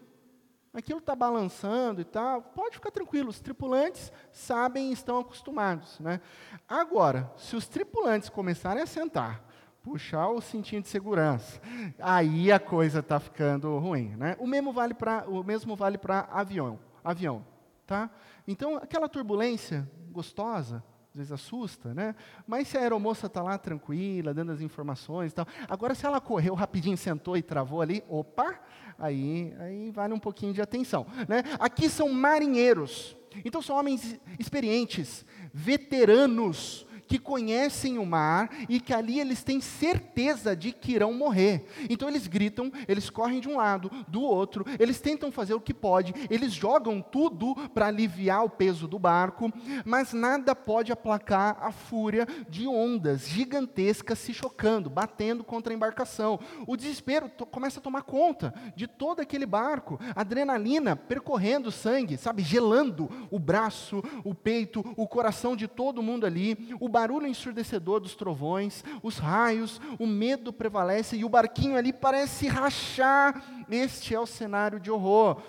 aquilo 0.73 0.99
está 0.99 1.15
balançando 1.15 2.01
e 2.01 2.05
tal, 2.05 2.43
pode 2.43 2.77
ficar 2.77 2.91
tranquilo, 2.91 3.29
os 3.29 3.41
tripulantes 3.41 4.13
sabem 4.33 4.91
e 4.91 4.93
estão 4.93 5.19
acostumados. 5.19 5.99
Né? 6.01 6.21
Agora, 6.69 7.31
se 7.37 7.57
os 7.57 7.67
tripulantes 7.67 8.29
começarem 8.29 8.83
a 8.83 8.87
sentar, 8.87 9.43
puxar 9.83 10.29
o 10.29 10.41
cintinho 10.41 10.83
de 10.83 10.89
segurança, 10.89 11.61
aí 11.99 12.53
a 12.53 12.61
coisa 12.61 13.01
está 13.01 13.19
ficando 13.19 13.79
ruim. 13.79 14.15
Né? 14.17 14.37
O 14.39 14.47
mesmo 14.47 14.73
vale 14.73 14.95
para 14.95 15.29
o 15.29 15.43
mesmo 15.43 15.75
vale 15.75 15.99
para 15.99 16.29
avião, 16.31 16.79
avião, 17.03 17.45
tá? 17.87 18.11
Então 18.47 18.77
aquela 18.77 19.09
turbulência 19.09 19.89
gostosa, 20.11 20.83
vezes 21.19 21.33
assusta, 21.33 21.93
né? 21.93 22.15
Mas 22.47 22.69
se 22.69 22.79
a 22.79 22.81
aeromoça 22.81 23.27
está 23.27 23.43
lá 23.43 23.59
tranquila, 23.59 24.33
dando 24.33 24.53
as 24.53 24.61
informações 24.61 25.33
e 25.33 25.35
tal. 25.35 25.47
Agora, 25.69 25.95
se 25.95 26.07
ela 26.07 26.21
correu 26.21 26.55
rapidinho, 26.55 26.97
sentou 26.97 27.37
e 27.37 27.43
travou 27.43 27.83
ali, 27.83 28.03
opa, 28.09 28.59
aí, 28.99 29.55
aí 29.59 29.91
vale 29.91 30.15
um 30.15 30.19
pouquinho 30.19 30.53
de 30.53 30.63
atenção. 30.63 31.07
Né? 31.29 31.43
Aqui 31.59 31.89
são 31.89 32.09
marinheiros, 32.09 33.17
então 33.45 33.61
são 33.61 33.77
homens 33.77 34.19
experientes, 34.39 35.25
veteranos, 35.53 36.87
que 37.09 37.19
conhecem 37.19 37.99
o 37.99 38.07
mar 38.07 38.51
e 38.69 38.79
que 38.79 38.93
ali 38.93 39.19
eles 39.19 39.43
têm 39.43 39.61
certeza 39.61 40.55
de 40.55 40.73
que 40.73 40.93
irão 40.93 41.13
morrer. 41.13 41.67
Então 41.89 42.09
eles 42.09 42.27
gritam, 42.27 42.71
eles 42.87 43.09
correm 43.11 43.41
de 43.41 43.49
um 43.49 43.57
lado, 43.57 43.91
do 44.07 44.21
outro, 44.21 44.65
eles 44.79 45.01
tentam 45.01 45.33
fazer 45.33 45.55
o 45.55 45.61
que 45.61 45.73
pode, 45.73 46.15
eles 46.31 46.53
jogam 46.53 47.01
tudo 47.01 47.55
para 47.71 47.87
aliviar 47.87 48.45
o 48.45 48.51
peso 48.51 48.87
do 48.87 48.99
barco, 48.99 49.51
mas 49.85 50.13
nada 50.13 50.55
pode 50.55 50.93
aplacar 50.93 51.57
a 51.61 51.73
fúria 51.73 52.27
de 52.49 52.67
ondas 52.67 53.27
gigantescas 53.27 54.19
se 54.19 54.35
chocando, 54.35 54.91
batendo 54.91 55.43
contra 55.43 55.73
a 55.73 55.77
embarcação. 55.77 56.39
O 56.67 56.77
desespero 56.77 57.31
começa 57.51 57.81
a 57.81 57.83
tomar 57.83 58.03
conta 58.03 58.53
de 58.77 58.87
todo 58.87 59.21
aquele 59.21 59.47
barco, 59.47 59.99
adrenalina 60.15 60.95
percorrendo 60.95 61.71
o 61.71 61.73
sangue, 61.73 62.17
sabe, 62.17 62.43
gelando 62.43 63.09
o 63.31 63.39
braço, 63.39 64.03
o 64.25 64.35
peito, 64.35 64.85
o 64.97 65.07
coração 65.07 65.57
de 65.57 65.67
todo 65.67 66.03
mundo 66.03 66.27
ali. 66.27 66.69
O 66.81 66.89
barulho 66.99 67.29
ensurdecedor 67.29 68.01
dos 68.01 68.17
trovões, 68.17 68.83
os 69.05 69.19
raios, 69.19 69.81
o 70.01 70.07
medo 70.07 70.53
prevalece 70.53 71.17
e 71.17 71.25
o 71.25 71.29
barquinho 71.29 71.77
ali 71.77 71.93
parece 71.93 72.49
rachar. 72.49 73.41
Este 73.71 74.17
é 74.17 74.19
o 74.19 74.27
cenário 74.27 74.81
de 74.81 74.91
horror. 74.91 75.41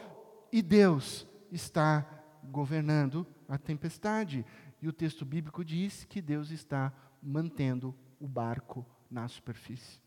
E 0.52 0.62
Deus 0.62 1.26
está 1.52 2.06
governando 2.44 3.26
a 3.48 3.58
tempestade. 3.58 4.46
E 4.80 4.88
o 4.88 4.94
texto 4.94 5.26
bíblico 5.26 5.66
diz 5.66 6.06
que 6.06 6.22
Deus 6.22 6.52
está 6.52 6.94
mantendo 7.22 7.96
o 8.20 8.28
barco 8.28 8.86
na 9.10 9.28
superfície. 9.28 10.00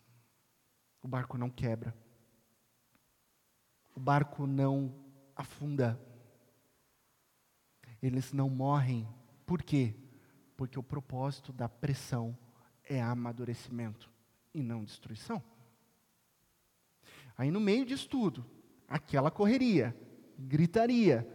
O 1.02 1.08
barco 1.08 1.36
não 1.36 1.50
quebra. 1.50 1.92
O 3.96 3.98
barco 4.00 4.46
não 4.46 4.94
afunda. 5.34 6.00
Eles 8.00 8.32
não 8.32 8.48
morrem. 8.48 9.08
Por 9.44 9.60
quê? 9.60 9.96
Porque 10.62 10.78
o 10.78 10.82
propósito 10.82 11.52
da 11.52 11.68
pressão 11.68 12.38
é 12.88 13.02
amadurecimento 13.02 14.08
e 14.54 14.62
não 14.62 14.84
destruição. 14.84 15.42
Aí 17.36 17.50
no 17.50 17.58
meio 17.58 17.84
disso 17.84 18.08
tudo, 18.08 18.46
aquela 18.86 19.28
correria, 19.28 19.92
gritaria, 20.38 21.26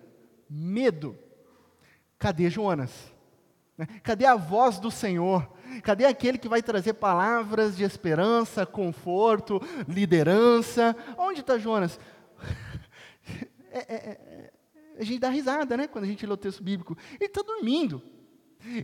medo. 0.50 1.20
Cadê 2.18 2.50
Jonas? 2.50 3.13
Né? 3.78 3.86
Cadê 4.02 4.26
a 4.26 4.38
voz 4.38 4.80
do 4.80 4.90
Senhor? 4.90 5.52
Cadê 5.84 6.06
aquele 6.06 6.38
que 6.38 6.48
vai 6.48 6.63
trazer 6.63 6.94
palavras 6.94 7.76
de 7.76 7.84
esperança, 7.84 8.66
conforto, 8.66 9.60
liderança? 9.90 10.96
Onde 11.18 11.42
está 11.42 11.58
Jonas? 11.58 12.00
É, 13.70 13.80
é, 13.80 13.96
é, 13.96 14.54
a 14.98 15.04
gente 15.04 15.20
dá 15.20 15.30
risada, 15.30 15.78
né? 15.78 15.88
Quando 15.88 16.06
a 16.06 16.08
gente 16.08 16.26
lê 16.26 16.34
o 16.34 16.38
texto 16.38 16.63
bíblico. 16.63 16.98
Ele 17.20 17.26
está 17.26 17.44
dormindo. 17.44 18.02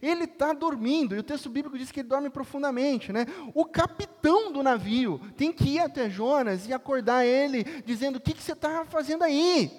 Ele 0.02 0.26
está 0.26 0.54
dormindo, 0.54 1.16
e 1.16 1.20
o 1.20 1.24
texto 1.24 1.50
bíblico 1.50 1.78
diz 1.78 1.92
que 1.92 2.00
ele 2.00 2.08
dorme 2.08 2.30
profundamente. 2.30 3.12
Né? 3.12 3.26
O 3.54 3.66
capitão 3.66 4.52
do 4.52 4.64
navio 4.64 5.20
tem 5.36 5.52
que 5.52 5.76
ir 5.76 5.80
até 5.80 6.10
Jonas 6.10 6.68
e 6.68 6.74
acordar 6.74 7.26
ele, 7.26 7.64
dizendo: 7.86 8.18
O 8.18 8.22
que, 8.22 8.34
que 8.34 8.42
você 8.42 8.54
está 8.54 8.86
fazendo 8.86 9.24
aí? 9.24 9.72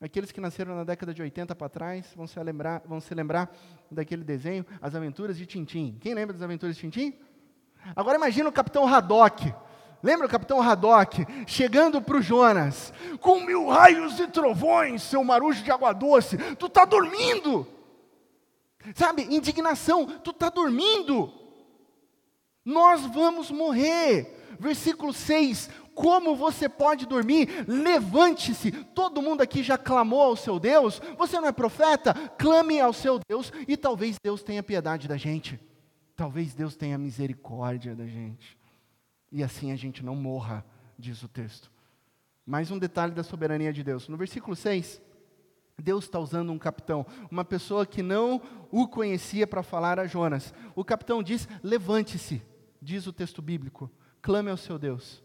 Aqueles 0.00 0.30
que 0.30 0.40
nasceram 0.40 0.76
na 0.76 0.84
década 0.84 1.14
de 1.14 1.22
80 1.22 1.54
para 1.54 1.68
trás 1.70 2.12
vão 2.14 2.26
se, 2.26 2.38
lembrar, 2.42 2.82
vão 2.84 3.00
se 3.00 3.14
lembrar 3.14 3.50
daquele 3.90 4.22
desenho, 4.22 4.66
As 4.80 4.94
Aventuras 4.94 5.38
de 5.38 5.46
Tintim. 5.46 5.96
Quem 6.00 6.12
lembra 6.12 6.34
das 6.34 6.42
Aventuras 6.42 6.76
de 6.76 6.82
Tintim? 6.82 7.14
Agora 7.94 8.16
imagina 8.16 8.48
o 8.48 8.52
Capitão 8.52 8.86
Haddock. 8.86 9.54
Lembra 10.02 10.26
o 10.26 10.30
Capitão 10.30 10.60
Haddock 10.60 11.26
chegando 11.46 12.02
para 12.02 12.18
o 12.18 12.22
Jonas, 12.22 12.92
com 13.20 13.40
mil 13.40 13.68
raios 13.68 14.20
e 14.20 14.28
trovões, 14.28 15.02
seu 15.02 15.24
marujo 15.24 15.64
de 15.64 15.70
água 15.70 15.92
doce, 15.92 16.36
tu 16.56 16.66
está 16.66 16.84
dormindo. 16.84 17.66
Sabe, 18.94 19.22
indignação, 19.22 20.06
tu 20.20 20.30
está 20.30 20.48
dormindo. 20.48 21.32
Nós 22.64 23.02
vamos 23.06 23.50
morrer. 23.50 24.56
Versículo 24.58 25.12
6: 25.12 25.70
Como 25.94 26.34
você 26.34 26.68
pode 26.68 27.06
dormir? 27.06 27.64
Levante-se. 27.68 28.72
Todo 28.72 29.22
mundo 29.22 29.40
aqui 29.40 29.62
já 29.62 29.78
clamou 29.78 30.20
ao 30.20 30.36
seu 30.36 30.58
Deus. 30.58 31.00
Você 31.16 31.38
não 31.40 31.48
é 31.48 31.52
profeta? 31.52 32.14
Clame 32.38 32.80
ao 32.80 32.92
seu 32.92 33.20
Deus 33.28 33.52
e 33.68 33.76
talvez 33.76 34.16
Deus 34.22 34.42
tenha 34.42 34.62
piedade 34.62 35.06
da 35.06 35.16
gente. 35.16 35.60
Talvez 36.16 36.54
Deus 36.54 36.74
tenha 36.74 36.96
misericórdia 36.96 37.94
da 37.94 38.06
gente. 38.06 38.58
E 39.30 39.42
assim 39.42 39.70
a 39.70 39.76
gente 39.76 40.04
não 40.04 40.16
morra, 40.16 40.64
diz 40.98 41.22
o 41.22 41.28
texto. 41.28 41.70
Mais 42.44 42.70
um 42.70 42.78
detalhe 42.78 43.12
da 43.12 43.22
soberania 43.22 43.72
de 43.72 43.82
Deus. 43.82 44.08
No 44.08 44.16
versículo 44.16 44.56
6, 44.56 45.00
Deus 45.78 46.04
está 46.04 46.18
usando 46.18 46.50
um 46.52 46.58
capitão, 46.58 47.04
uma 47.30 47.44
pessoa 47.44 47.86
que 47.86 48.02
não 48.02 48.40
o 48.70 48.88
conhecia 48.88 49.46
para 49.46 49.62
falar 49.62 50.00
a 50.00 50.06
Jonas. 50.06 50.54
O 50.74 50.84
capitão 50.84 51.22
diz: 51.22 51.48
Levante-se, 51.62 52.42
diz 52.80 53.06
o 53.06 53.12
texto 53.12 53.42
bíblico, 53.42 53.90
clame 54.22 54.50
ao 54.50 54.56
seu 54.56 54.78
Deus. 54.78 55.22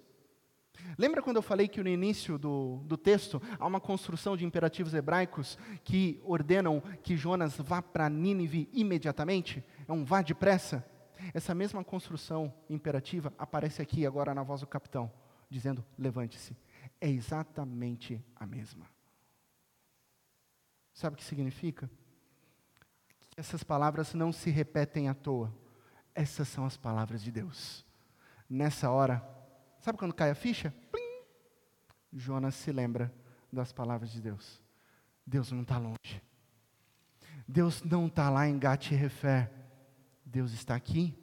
Lembra 0.97 1.21
quando 1.21 1.37
eu 1.37 1.41
falei 1.41 1.67
que 1.67 1.81
no 1.81 1.89
início 1.89 2.37
do, 2.37 2.81
do 2.85 2.97
texto 2.97 3.41
há 3.59 3.65
uma 3.65 3.79
construção 3.79 4.35
de 4.35 4.45
imperativos 4.45 4.93
hebraicos 4.93 5.57
que 5.83 6.19
ordenam 6.23 6.81
que 7.03 7.15
Jonas 7.15 7.55
vá 7.57 7.81
para 7.81 8.09
Nínive 8.09 8.69
imediatamente? 8.73 9.63
É 9.87 9.93
um 9.93 10.03
vá 10.03 10.21
depressa? 10.21 10.85
Essa 11.33 11.53
mesma 11.53 11.83
construção 11.83 12.53
imperativa 12.69 13.31
aparece 13.37 13.81
aqui 13.81 14.05
agora 14.05 14.33
na 14.33 14.43
voz 14.43 14.61
do 14.61 14.67
capitão, 14.67 15.11
dizendo: 15.49 15.85
levante-se. 15.97 16.57
É 16.99 17.09
exatamente 17.09 18.23
a 18.35 18.45
mesma. 18.45 18.85
Sabe 21.01 21.15
o 21.15 21.17
que 21.17 21.23
significa? 21.23 21.89
Que 23.31 23.39
essas 23.39 23.63
palavras 23.63 24.13
não 24.13 24.31
se 24.31 24.51
repetem 24.51 25.09
à 25.09 25.15
toa. 25.15 25.51
Essas 26.13 26.47
são 26.47 26.63
as 26.63 26.77
palavras 26.77 27.23
de 27.23 27.31
Deus. 27.31 27.83
Nessa 28.47 28.91
hora, 28.91 29.27
sabe 29.79 29.97
quando 29.97 30.13
cai 30.13 30.29
a 30.29 30.35
ficha? 30.35 30.71
Plim! 30.91 31.23
Jonas 32.13 32.53
se 32.53 32.71
lembra 32.71 33.11
das 33.51 33.73
palavras 33.73 34.11
de 34.11 34.21
Deus. 34.21 34.61
Deus 35.25 35.51
não 35.51 35.63
está 35.63 35.79
longe. 35.79 36.21
Deus 37.47 37.81
não 37.81 38.05
está 38.05 38.29
lá 38.29 38.47
em 38.47 38.59
Gat-Refer. 38.59 39.51
Deus 40.23 40.51
está 40.51 40.75
aqui. 40.75 41.17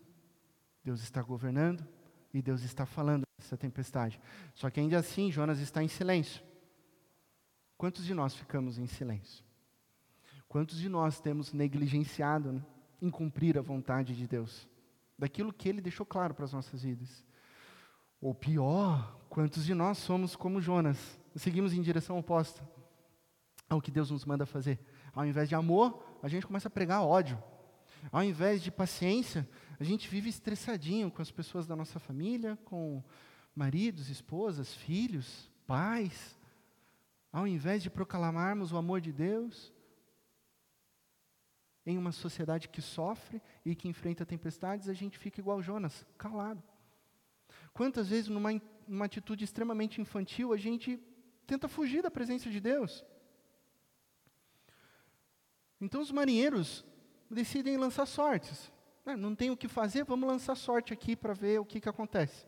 Deus 0.83 1.03
está 1.03 1.23
governando 1.23 1.87
e 2.35 2.43
Deus 2.43 2.63
está 2.63 2.85
falando 2.85 3.23
nessa 3.39 3.57
tempestade. 3.57 4.21
Só 4.55 4.71
que 4.71 4.81
ainda 4.81 4.99
assim, 4.99 5.31
Jonas 5.31 5.61
está 5.61 5.85
em 5.85 5.89
silêncio. 5.89 6.43
Quantos 7.77 8.05
de 8.05 8.13
nós 8.13 8.35
ficamos 8.35 8.77
em 8.77 8.89
silêncio? 8.89 9.47
Quantos 10.49 10.79
de 10.79 10.89
nós 10.89 11.21
temos 11.21 11.53
negligenciado 11.53 12.53
né, 12.53 12.65
em 13.03 13.11
cumprir 13.11 13.59
a 13.59 13.63
vontade 13.63 14.17
de 14.17 14.27
Deus? 14.27 14.67
Daquilo 15.19 15.53
que 15.53 15.69
Ele 15.69 15.81
deixou 15.81 16.07
claro 16.07 16.33
para 16.33 16.47
as 16.47 16.53
nossas 16.53 16.83
vidas. 16.83 17.23
Ou 18.21 18.35
pior, 18.35 19.21
quantos 19.29 19.65
de 19.65 19.75
nós 19.75 19.99
somos 19.99 20.35
como 20.35 20.61
Jonas? 20.61 21.21
Seguimos 21.37 21.73
em 21.73 21.83
direção 21.83 22.19
oposta 22.19 22.67
ao 23.69 23.81
que 23.81 23.91
Deus 23.91 24.11
nos 24.11 24.25
manda 24.25 24.47
fazer. 24.47 24.81
Ao 25.15 25.27
invés 25.27 25.49
de 25.49 25.55
amor, 25.55 26.03
a 26.23 26.29
gente 26.29 26.47
começa 26.47 26.69
a 26.69 26.71
pregar 26.71 27.03
ódio. 27.03 27.41
Ao 28.11 28.23
invés 28.23 28.63
de 28.63 28.71
paciência, 28.71 29.47
a 29.79 29.85
gente 29.85 30.09
vive 30.09 30.31
estressadinho 30.31 31.11
com 31.11 31.21
as 31.21 31.31
pessoas 31.31 31.67
da 31.67 31.77
nossa 31.77 31.99
família, 31.99 32.59
com 32.65 33.03
maridos, 33.55 34.09
esposas, 34.09 34.75
filhos, 34.75 35.51
pais. 35.67 36.37
Ao 37.31 37.47
invés 37.47 37.83
de 37.83 37.91
proclamarmos 37.91 38.73
o 38.73 38.77
amor 38.79 39.01
de 39.01 39.13
Deus, 39.13 39.73
em 41.89 41.97
uma 41.97 42.13
sociedade 42.13 42.69
que 42.69 42.83
sofre 42.83 43.41
e 43.65 43.75
que 43.75 43.89
enfrenta 43.89 44.27
tempestades, 44.27 44.91
a 44.91 44.93
gente 44.93 45.19
fica 45.19 45.41
igual 45.41 45.63
Jonas, 45.63 46.05
calado. 46.19 46.63
Quantas 47.73 48.09
vezes, 48.09 48.29
numa, 48.29 48.51
numa 48.87 49.07
atitude 49.07 49.43
extremamente 49.43 49.99
infantil, 49.99 50.53
a 50.53 50.59
gente 50.59 51.01
tenta 51.47 51.67
fugir 51.67 52.03
da 52.03 52.11
presença 52.11 52.51
de 52.51 52.61
Deus? 52.61 53.03
Então, 55.81 56.03
os 56.03 56.13
marinheiros 56.13 56.85
decidem 57.31 57.79
lançar 57.79 58.05
sortes. 58.05 58.71
Ah, 59.07 59.17
não 59.17 59.35
tem 59.35 59.51
o 59.51 59.57
que 59.57 59.67
fazer, 59.67 60.05
vamos 60.05 60.29
lançar 60.29 60.57
sorte 60.57 60.93
aqui 60.93 61.17
para 61.17 61.33
ver 61.33 61.59
o 61.59 61.65
que, 61.65 61.81
que 61.81 61.89
acontece. 61.89 62.47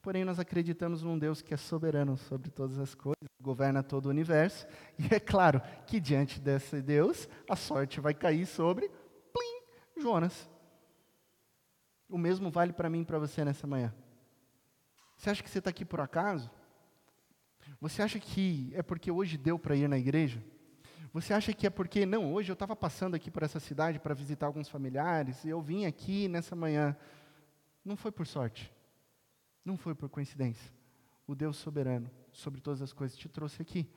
Porém, 0.00 0.24
nós 0.24 0.38
acreditamos 0.38 1.02
num 1.02 1.18
Deus 1.18 1.42
que 1.42 1.52
é 1.52 1.56
soberano 1.56 2.16
sobre 2.16 2.50
todas 2.50 2.78
as 2.78 2.94
coisas, 2.94 3.28
governa 3.40 3.82
todo 3.82 4.06
o 4.06 4.10
universo, 4.10 4.66
e 4.98 5.12
é 5.14 5.18
claro 5.18 5.60
que 5.86 5.98
diante 5.98 6.40
desse 6.40 6.80
Deus, 6.80 7.28
a 7.48 7.56
sorte 7.56 8.00
vai 8.00 8.14
cair 8.14 8.46
sobre 8.46 8.88
plim, 9.32 10.02
Jonas. 10.02 10.48
O 12.08 12.16
mesmo 12.16 12.50
vale 12.50 12.72
para 12.72 12.88
mim 12.88 13.02
e 13.02 13.04
para 13.04 13.18
você 13.18 13.44
nessa 13.44 13.66
manhã. 13.66 13.92
Você 15.16 15.30
acha 15.30 15.42
que 15.42 15.50
você 15.50 15.58
está 15.58 15.70
aqui 15.70 15.84
por 15.84 16.00
acaso? 16.00 16.50
Você 17.80 18.00
acha 18.00 18.18
que 18.18 18.72
é 18.74 18.82
porque 18.82 19.10
hoje 19.10 19.36
deu 19.36 19.58
para 19.58 19.76
ir 19.76 19.88
na 19.88 19.98
igreja? 19.98 20.42
Você 21.12 21.32
acha 21.34 21.52
que 21.52 21.66
é 21.66 21.70
porque, 21.70 22.06
não, 22.06 22.32
hoje 22.32 22.50
eu 22.50 22.54
estava 22.54 22.76
passando 22.76 23.14
aqui 23.14 23.30
por 23.30 23.42
essa 23.42 23.58
cidade 23.58 23.98
para 23.98 24.14
visitar 24.14 24.46
alguns 24.46 24.68
familiares 24.68 25.44
e 25.44 25.48
eu 25.48 25.60
vim 25.60 25.86
aqui 25.86 26.28
nessa 26.28 26.54
manhã. 26.54 26.96
Não 27.84 27.96
foi 27.96 28.12
por 28.12 28.26
sorte. 28.26 28.72
Não 29.64 29.76
foi 29.76 29.94
por 29.94 30.08
coincidência. 30.08 30.72
O 31.26 31.34
Deus 31.34 31.56
soberano 31.56 32.10
sobre 32.32 32.60
todas 32.60 32.80
as 32.80 32.92
coisas 32.92 33.16
te 33.16 33.28
trouxe 33.28 33.60
aqui. 33.60 33.90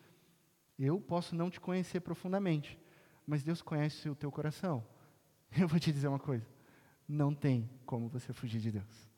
Eu 0.78 1.00
posso 1.00 1.36
não 1.36 1.50
te 1.50 1.60
conhecer 1.60 2.00
profundamente, 2.02 2.80
mas 3.26 3.44
Deus 3.44 3.62
conhece 3.62 4.10
o 4.10 4.16
teu 4.16 4.32
coração. 4.32 4.86
Eu 5.58 5.68
vou 5.68 5.80
te 5.80 5.92
dizer 5.92 6.08
uma 6.08 6.20
coisa: 6.20 6.48
não 7.08 7.34
tem 7.34 7.70
como 7.86 8.10
você 8.10 8.34
fugir 8.34 8.60
de 8.60 8.72
Deus. 8.72 9.10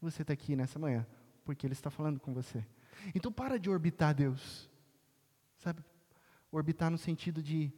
Você 0.00 0.22
está 0.22 0.32
aqui 0.32 0.56
nessa 0.56 0.78
manhã 0.78 1.06
porque 1.44 1.66
Ele 1.66 1.72
está 1.72 1.90
falando 1.90 2.18
com 2.18 2.34
você. 2.34 2.66
Então 3.14 3.30
para 3.30 3.58
de 3.58 3.70
orbitar 3.70 4.14
Deus, 4.14 4.68
sabe? 5.58 5.82
Orbitar 6.50 6.90
no 6.90 6.98
sentido 6.98 7.42
de 7.42 7.72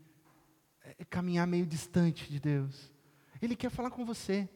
é, 0.82 1.04
caminhar 1.04 1.46
meio 1.46 1.66
distante 1.66 2.30
de 2.30 2.40
Deus. 2.40 2.92
Ele 3.40 3.54
quer 3.54 3.70
falar 3.70 3.90
com 3.90 4.04
você. 4.04 4.48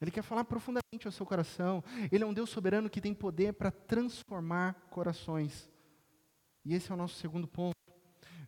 Ele 0.00 0.10
quer 0.10 0.22
falar 0.22 0.44
profundamente 0.44 1.06
ao 1.06 1.12
seu 1.12 1.26
coração. 1.26 1.84
Ele 2.10 2.24
é 2.24 2.26
um 2.26 2.32
Deus 2.32 2.50
soberano 2.50 2.88
que 2.88 3.00
tem 3.00 3.12
poder 3.12 3.52
para 3.52 3.70
transformar 3.70 4.74
corações. 4.90 5.68
E 6.64 6.74
esse 6.74 6.90
é 6.90 6.94
o 6.94 6.96
nosso 6.96 7.16
segundo 7.16 7.46
ponto. 7.46 7.74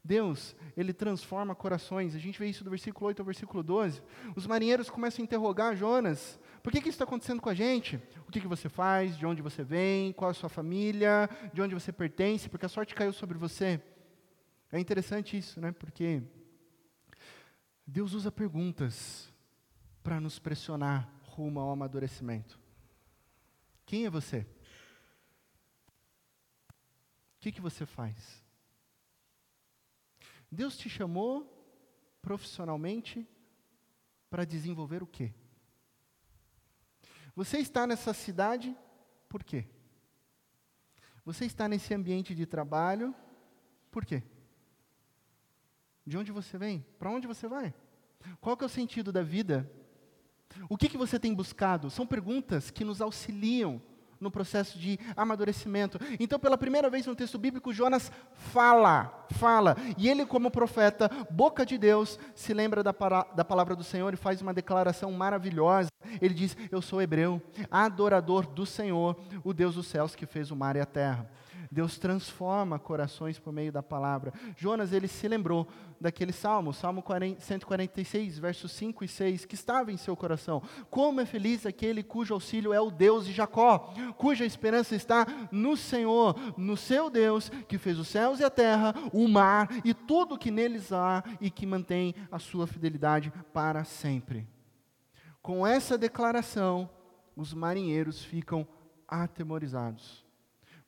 Deus, 0.05 0.57
ele 0.77 0.93
transforma 0.93 1.55
corações. 1.55 2.15
A 2.15 2.19
gente 2.19 2.39
vê 2.39 2.47
isso 2.47 2.65
do 2.65 2.71
versículo 2.71 3.07
8 3.07 3.21
ao 3.21 3.27
versículo 3.27 3.63
12. 3.63 4.03
Os 4.35 4.47
marinheiros 4.47 4.91
começam 4.91 5.23
a 5.23 5.25
interrogar 5.25 5.77
Jonas. 5.77 6.41
Por 6.63 6.73
que, 6.73 6.81
que 6.81 6.89
isso 6.89 6.97
está 6.97 7.05
acontecendo 7.05 7.41
com 7.41 7.49
a 7.49 7.55
gente? 7.55 8.01
O 8.27 8.33
que, 8.33 8.41
que 8.41 8.49
você 8.49 8.69
faz? 8.69 9.17
De 9.17 9.27
onde 9.27 9.43
você 9.43 9.63
vem? 9.63 10.13
Qual 10.13 10.31
a 10.31 10.35
sua 10.35 10.49
família? 10.49 11.31
De 11.53 11.63
onde 11.63 11.75
você 11.75 11.93
pertence? 11.93 12.49
Porque 12.49 12.67
a 12.67 12.69
sorte 12.69 12.95
caiu 12.95 13.13
sobre 13.13 13.39
você. 13.39 13.81
É 14.73 14.81
interessante 14.81 15.37
isso, 15.37 15.61
né? 15.61 15.71
Porque 15.71 16.23
Deus 17.87 18.13
usa 18.13 18.33
perguntas 18.33 19.33
para 20.03 20.19
nos 20.19 20.39
pressionar 20.39 21.09
rumo 21.33 21.61
ao 21.61 21.71
amadurecimento. 21.71 22.61
Quem 23.87 24.07
é 24.07 24.11
você? 24.11 24.47
O 26.69 27.41
que, 27.41 27.51
que 27.51 27.61
você 27.61 27.85
faz? 27.85 28.43
Deus 30.51 30.77
te 30.77 30.89
chamou 30.89 31.51
profissionalmente 32.21 33.27
para 34.31 34.45
desenvolver 34.45 35.03
o 35.03 35.07
quê? 35.07 35.33
Você 37.35 37.59
está 37.59 37.87
nessa 37.87 38.13
cidade 38.13 38.77
por 39.29 39.43
quê? 39.43 39.67
Você 41.25 41.47
está 41.47 41.67
nesse 41.69 41.95
ambiente 41.95 42.35
de 42.35 42.45
trabalho, 42.47 43.15
por 43.91 44.05
quê? 44.05 44.23
De 46.07 46.19
onde 46.19 46.31
você 46.31 46.59
vem? 46.59 46.85
Para 46.99 47.11
onde 47.11 47.27
você 47.27 47.49
vai? 47.49 47.75
Qual 48.41 48.57
que 48.57 48.65
é 48.65 48.67
o 48.67 48.71
sentido 48.71 49.11
da 49.11 49.23
vida? 49.23 49.71
O 50.69 50.77
que, 50.77 50.89
que 50.89 50.99
você 50.99 51.19
tem 51.19 51.35
buscado? 51.35 51.91
São 51.91 52.07
perguntas 52.07 52.71
que 52.71 52.85
nos 52.85 53.01
auxiliam 53.01 53.81
no 54.23 54.31
processo 54.31 54.79
de 54.79 54.99
amadurecimento. 55.17 55.99
Então, 56.19 56.39
pela 56.39 56.57
primeira 56.57 56.89
vez 56.89 57.07
no 57.07 57.17
texto 57.17 57.39
bíblico, 57.39 57.73
Jonas 57.73 58.11
fala, 58.33 59.27
fala. 59.33 59.77
E 59.99 60.09
ele, 60.09 60.25
como 60.25 60.51
profeta, 60.51 61.11
boca 61.29 61.67
de 61.67 61.77
Deus, 61.77 62.19
se 62.35 62.55
lembra 62.55 62.83
da, 62.83 62.95
para, 62.95 63.25
da 63.35 63.45
palavra 63.45 63.75
do 63.75 63.83
Senhor 63.83 64.15
e 64.15 64.17
faz 64.17 64.41
uma 64.41 64.55
declaração 64.55 65.11
maravilhosa. 65.11 65.89
Ele 66.21 66.35
diz: 66.35 66.57
Eu 66.71 66.81
sou 66.81 67.03
hebreu, 67.03 67.43
adorador 67.71 68.47
do 68.47 68.65
Senhor, 68.65 69.17
o 69.43 69.53
Deus 69.53 69.75
dos 69.75 69.89
céus 69.89 70.15
que 70.15 70.25
fez 70.25 70.51
o 70.51 70.57
mar 70.57 70.77
e 70.77 70.81
a 70.81 70.87
terra. 70.87 71.29
Deus 71.73 71.99
transforma 71.99 72.79
corações 72.79 73.39
por 73.39 73.51
meio 73.51 73.73
da 73.73 73.83
palavra. 73.83 74.31
Jonas, 74.59 74.93
ele 74.93 75.09
se 75.09 75.27
lembrou 75.27 75.67
daquele 75.99 76.31
salmo, 76.31 76.71
Salmo 76.71 77.03
146, 77.39 78.39
versos 78.39 78.73
5 78.73 79.03
e 79.03 79.09
6, 79.09 79.47
que 79.47 79.55
estava 79.55 79.91
em 79.91 79.97
seu 79.97 80.15
coração. 80.15 80.63
Como 80.91 81.23
é 81.23 81.25
feliz 81.25 81.65
aquele 81.65 82.03
cujo 82.03 82.35
auxílio 82.35 82.75
é 82.75 82.81
o 82.81 82.91
Deus 82.91 83.25
de 83.25 83.33
Jacó, 83.33 83.95
cuja 84.19 84.45
esperança 84.45 84.95
está 84.95 85.27
no 85.51 85.75
Senhor, 85.75 86.37
no 86.59 86.77
seu 86.77 87.09
Deus, 87.09 87.49
que 87.67 87.79
fez 87.79 87.99
os 87.99 88.09
céus 88.09 88.39
e 88.39 88.45
a 88.45 88.51
terra, 88.51 88.95
o 89.11 89.27
mar 89.27 89.67
e 89.83 89.95
tudo 89.95 90.37
que 90.37 90.51
neles 90.51 90.93
há 90.93 91.25
e 91.41 91.51
que 91.51 91.65
mantém 91.65 92.15
a 92.31 92.39
sua 92.39 92.67
fidelidade 92.67 93.33
para 93.51 93.83
sempre. 93.83 94.47
Com 95.41 95.67
essa 95.67 95.97
declaração, 95.97 96.91
os 97.35 97.55
marinheiros 97.55 98.23
ficam 98.23 98.69
atemorizados. 99.09 100.23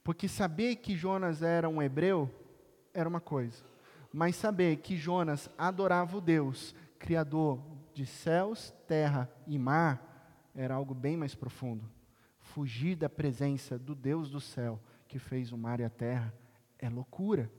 Porque 0.04 0.28
saber 0.28 0.76
que 0.76 0.94
Jonas 0.94 1.42
era 1.42 1.68
um 1.68 1.82
hebreu 1.82 2.30
era 2.92 3.08
uma 3.08 3.20
coisa, 3.20 3.64
mas 4.12 4.36
saber 4.36 4.76
que 4.76 4.96
Jonas 4.96 5.50
adorava 5.58 6.16
o 6.16 6.20
Deus, 6.20 6.74
Criador 6.96 7.60
de 7.92 8.06
céus, 8.06 8.72
terra 8.86 9.28
e 9.46 9.58
mar, 9.58 10.50
era 10.54 10.74
algo 10.74 10.94
bem 10.94 11.16
mais 11.16 11.34
profundo. 11.34 11.84
Fugir 12.38 12.94
da 12.94 13.08
presença 13.08 13.76
do 13.78 13.94
Deus 13.94 14.30
do 14.30 14.40
céu, 14.40 14.78
que 15.08 15.18
fez 15.18 15.50
o 15.50 15.58
mar 15.58 15.80
e 15.80 15.84
a 15.84 15.90
terra, 15.90 16.32
é 16.78 16.88
loucura. 16.88 17.50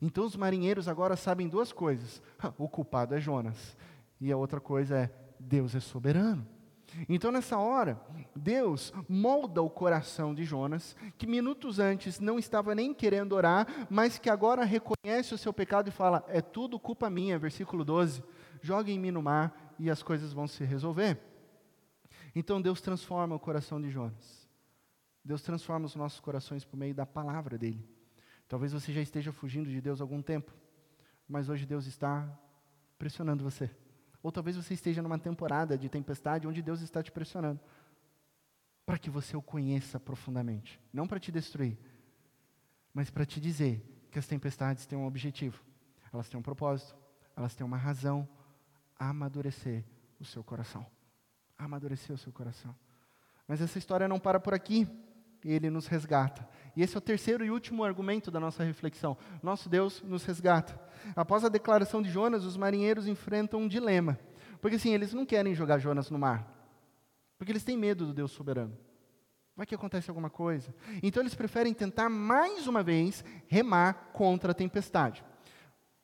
Então 0.00 0.24
os 0.24 0.36
marinheiros 0.36 0.88
agora 0.88 1.16
sabem 1.16 1.48
duas 1.48 1.72
coisas: 1.72 2.22
o 2.56 2.68
culpado 2.68 3.14
é 3.14 3.20
Jonas, 3.20 3.76
e 4.20 4.32
a 4.32 4.36
outra 4.36 4.60
coisa 4.60 4.96
é 4.96 5.10
Deus 5.38 5.74
é 5.74 5.80
soberano. 5.80 6.46
Então, 7.08 7.32
nessa 7.32 7.58
hora, 7.58 8.00
Deus 8.34 8.92
molda 9.08 9.62
o 9.62 9.70
coração 9.70 10.34
de 10.34 10.44
Jonas, 10.44 10.96
que 11.16 11.26
minutos 11.26 11.78
antes 11.78 12.20
não 12.20 12.38
estava 12.38 12.74
nem 12.74 12.92
querendo 12.92 13.32
orar, 13.34 13.66
mas 13.90 14.18
que 14.18 14.30
agora 14.30 14.64
reconhece 14.64 15.34
o 15.34 15.38
seu 15.38 15.52
pecado 15.52 15.88
e 15.88 15.92
fala: 15.92 16.24
É 16.28 16.40
tudo 16.40 16.78
culpa 16.78 17.08
minha. 17.08 17.38
Versículo 17.38 17.84
12: 17.84 18.22
Joguem-me 18.60 19.10
no 19.10 19.22
mar 19.22 19.74
e 19.78 19.90
as 19.90 20.02
coisas 20.02 20.32
vão 20.32 20.46
se 20.46 20.64
resolver. 20.64 21.18
Então, 22.34 22.60
Deus 22.60 22.80
transforma 22.80 23.34
o 23.34 23.40
coração 23.40 23.80
de 23.80 23.90
Jonas. 23.90 24.48
Deus 25.24 25.42
transforma 25.42 25.86
os 25.86 25.94
nossos 25.94 26.20
corações 26.20 26.64
por 26.64 26.76
meio 26.76 26.94
da 26.94 27.06
palavra 27.06 27.56
dele. 27.56 27.88
Talvez 28.48 28.72
você 28.72 28.92
já 28.92 29.00
esteja 29.00 29.32
fugindo 29.32 29.70
de 29.70 29.80
Deus 29.80 30.00
há 30.00 30.04
algum 30.04 30.20
tempo, 30.20 30.52
mas 31.28 31.48
hoje 31.48 31.64
Deus 31.64 31.86
está 31.86 32.28
pressionando 32.98 33.44
você. 33.44 33.70
Ou 34.22 34.30
talvez 34.30 34.56
você 34.56 34.74
esteja 34.74 35.02
numa 35.02 35.18
temporada 35.18 35.76
de 35.76 35.88
tempestade 35.88 36.46
onde 36.46 36.62
Deus 36.62 36.80
está 36.80 37.02
te 37.02 37.10
pressionando. 37.10 37.60
Para 38.86 38.98
que 38.98 39.10
você 39.10 39.36
o 39.36 39.42
conheça 39.42 39.98
profundamente, 39.98 40.80
não 40.92 41.06
para 41.06 41.20
te 41.20 41.30
destruir, 41.30 41.78
mas 42.92 43.10
para 43.10 43.24
te 43.24 43.40
dizer 43.40 44.06
que 44.10 44.18
as 44.18 44.26
tempestades 44.26 44.86
têm 44.86 44.98
um 44.98 45.06
objetivo, 45.06 45.62
elas 46.12 46.28
têm 46.28 46.38
um 46.38 46.42
propósito, 46.42 46.94
elas 47.36 47.54
têm 47.54 47.64
uma 47.64 47.76
razão, 47.76 48.28
amadurecer 48.98 49.84
o 50.20 50.24
seu 50.24 50.44
coração. 50.44 50.86
Amadurecer 51.58 52.14
o 52.14 52.18
seu 52.18 52.32
coração. 52.32 52.74
Mas 53.46 53.60
essa 53.60 53.78
história 53.78 54.08
não 54.08 54.18
para 54.18 54.40
por 54.40 54.54
aqui 54.54 54.86
ele 55.44 55.70
nos 55.70 55.86
resgata. 55.86 56.48
E 56.76 56.82
esse 56.82 56.94
é 56.94 56.98
o 56.98 57.02
terceiro 57.02 57.44
e 57.44 57.50
último 57.50 57.84
argumento 57.84 58.30
da 58.30 58.40
nossa 58.40 58.64
reflexão. 58.64 59.16
Nosso 59.42 59.68
Deus 59.68 60.02
nos 60.02 60.24
resgata. 60.24 60.78
Após 61.14 61.44
a 61.44 61.48
declaração 61.48 62.00
de 62.00 62.10
Jonas, 62.10 62.44
os 62.44 62.56
marinheiros 62.56 63.06
enfrentam 63.06 63.60
um 63.60 63.68
dilema. 63.68 64.18
Porque 64.60 64.76
assim, 64.76 64.94
eles 64.94 65.12
não 65.12 65.26
querem 65.26 65.54
jogar 65.54 65.78
Jonas 65.78 66.10
no 66.10 66.18
mar. 66.18 66.46
Porque 67.36 67.52
eles 67.52 67.64
têm 67.64 67.76
medo 67.76 68.06
do 68.06 68.14
Deus 68.14 68.30
soberano. 68.30 68.76
Vai 69.56 69.66
que 69.66 69.74
acontece 69.74 70.08
alguma 70.08 70.30
coisa. 70.30 70.74
Então 71.02 71.22
eles 71.22 71.34
preferem 71.34 71.74
tentar 71.74 72.08
mais 72.08 72.66
uma 72.66 72.82
vez 72.82 73.24
remar 73.48 74.10
contra 74.12 74.52
a 74.52 74.54
tempestade. 74.54 75.22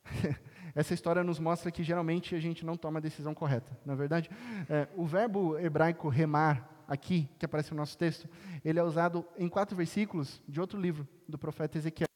Essa 0.75 0.95
história 0.95 1.25
nos 1.25 1.39
mostra 1.39 1.71
que 1.71 1.83
geralmente 1.83 2.35
a 2.35 2.41
gente 2.41 2.65
não 2.65 2.77
toma 2.77 2.99
a 2.99 3.03
decisão 3.03 3.35
correta. 3.35 3.77
Na 3.85 3.95
é 3.95 3.97
verdade, 3.97 4.31
é, 4.69 4.87
o 4.95 5.07
verbo 5.07 5.59
hebraico 5.59 6.09
remar 6.09 6.78
aqui, 6.89 7.29
que 7.39 7.45
aparece 7.45 7.71
no 7.71 7.77
nosso 7.77 7.97
texto, 7.97 8.29
ele 8.65 8.79
é 8.79 8.83
usado 8.83 9.25
em 9.37 9.49
quatro 9.49 9.77
versículos 9.77 10.43
de 10.49 10.61
outro 10.61 10.81
livro 10.81 11.07
do 11.29 11.39
profeta 11.39 11.77
Ezequiel. 11.77 12.09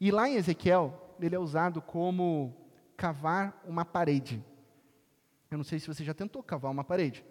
E 0.00 0.10
lá 0.10 0.28
em 0.28 0.36
Ezequiel, 0.36 1.14
ele 1.20 1.36
é 1.36 1.38
usado 1.38 1.82
como 1.82 2.56
cavar 2.96 3.62
uma 3.66 3.84
parede. 3.84 4.42
Eu 5.50 5.58
não 5.58 5.64
sei 5.64 5.78
se 5.78 5.86
você 5.86 6.02
já 6.02 6.14
tentou 6.14 6.42
cavar 6.42 6.72
uma 6.72 6.82
parede, 6.84 7.24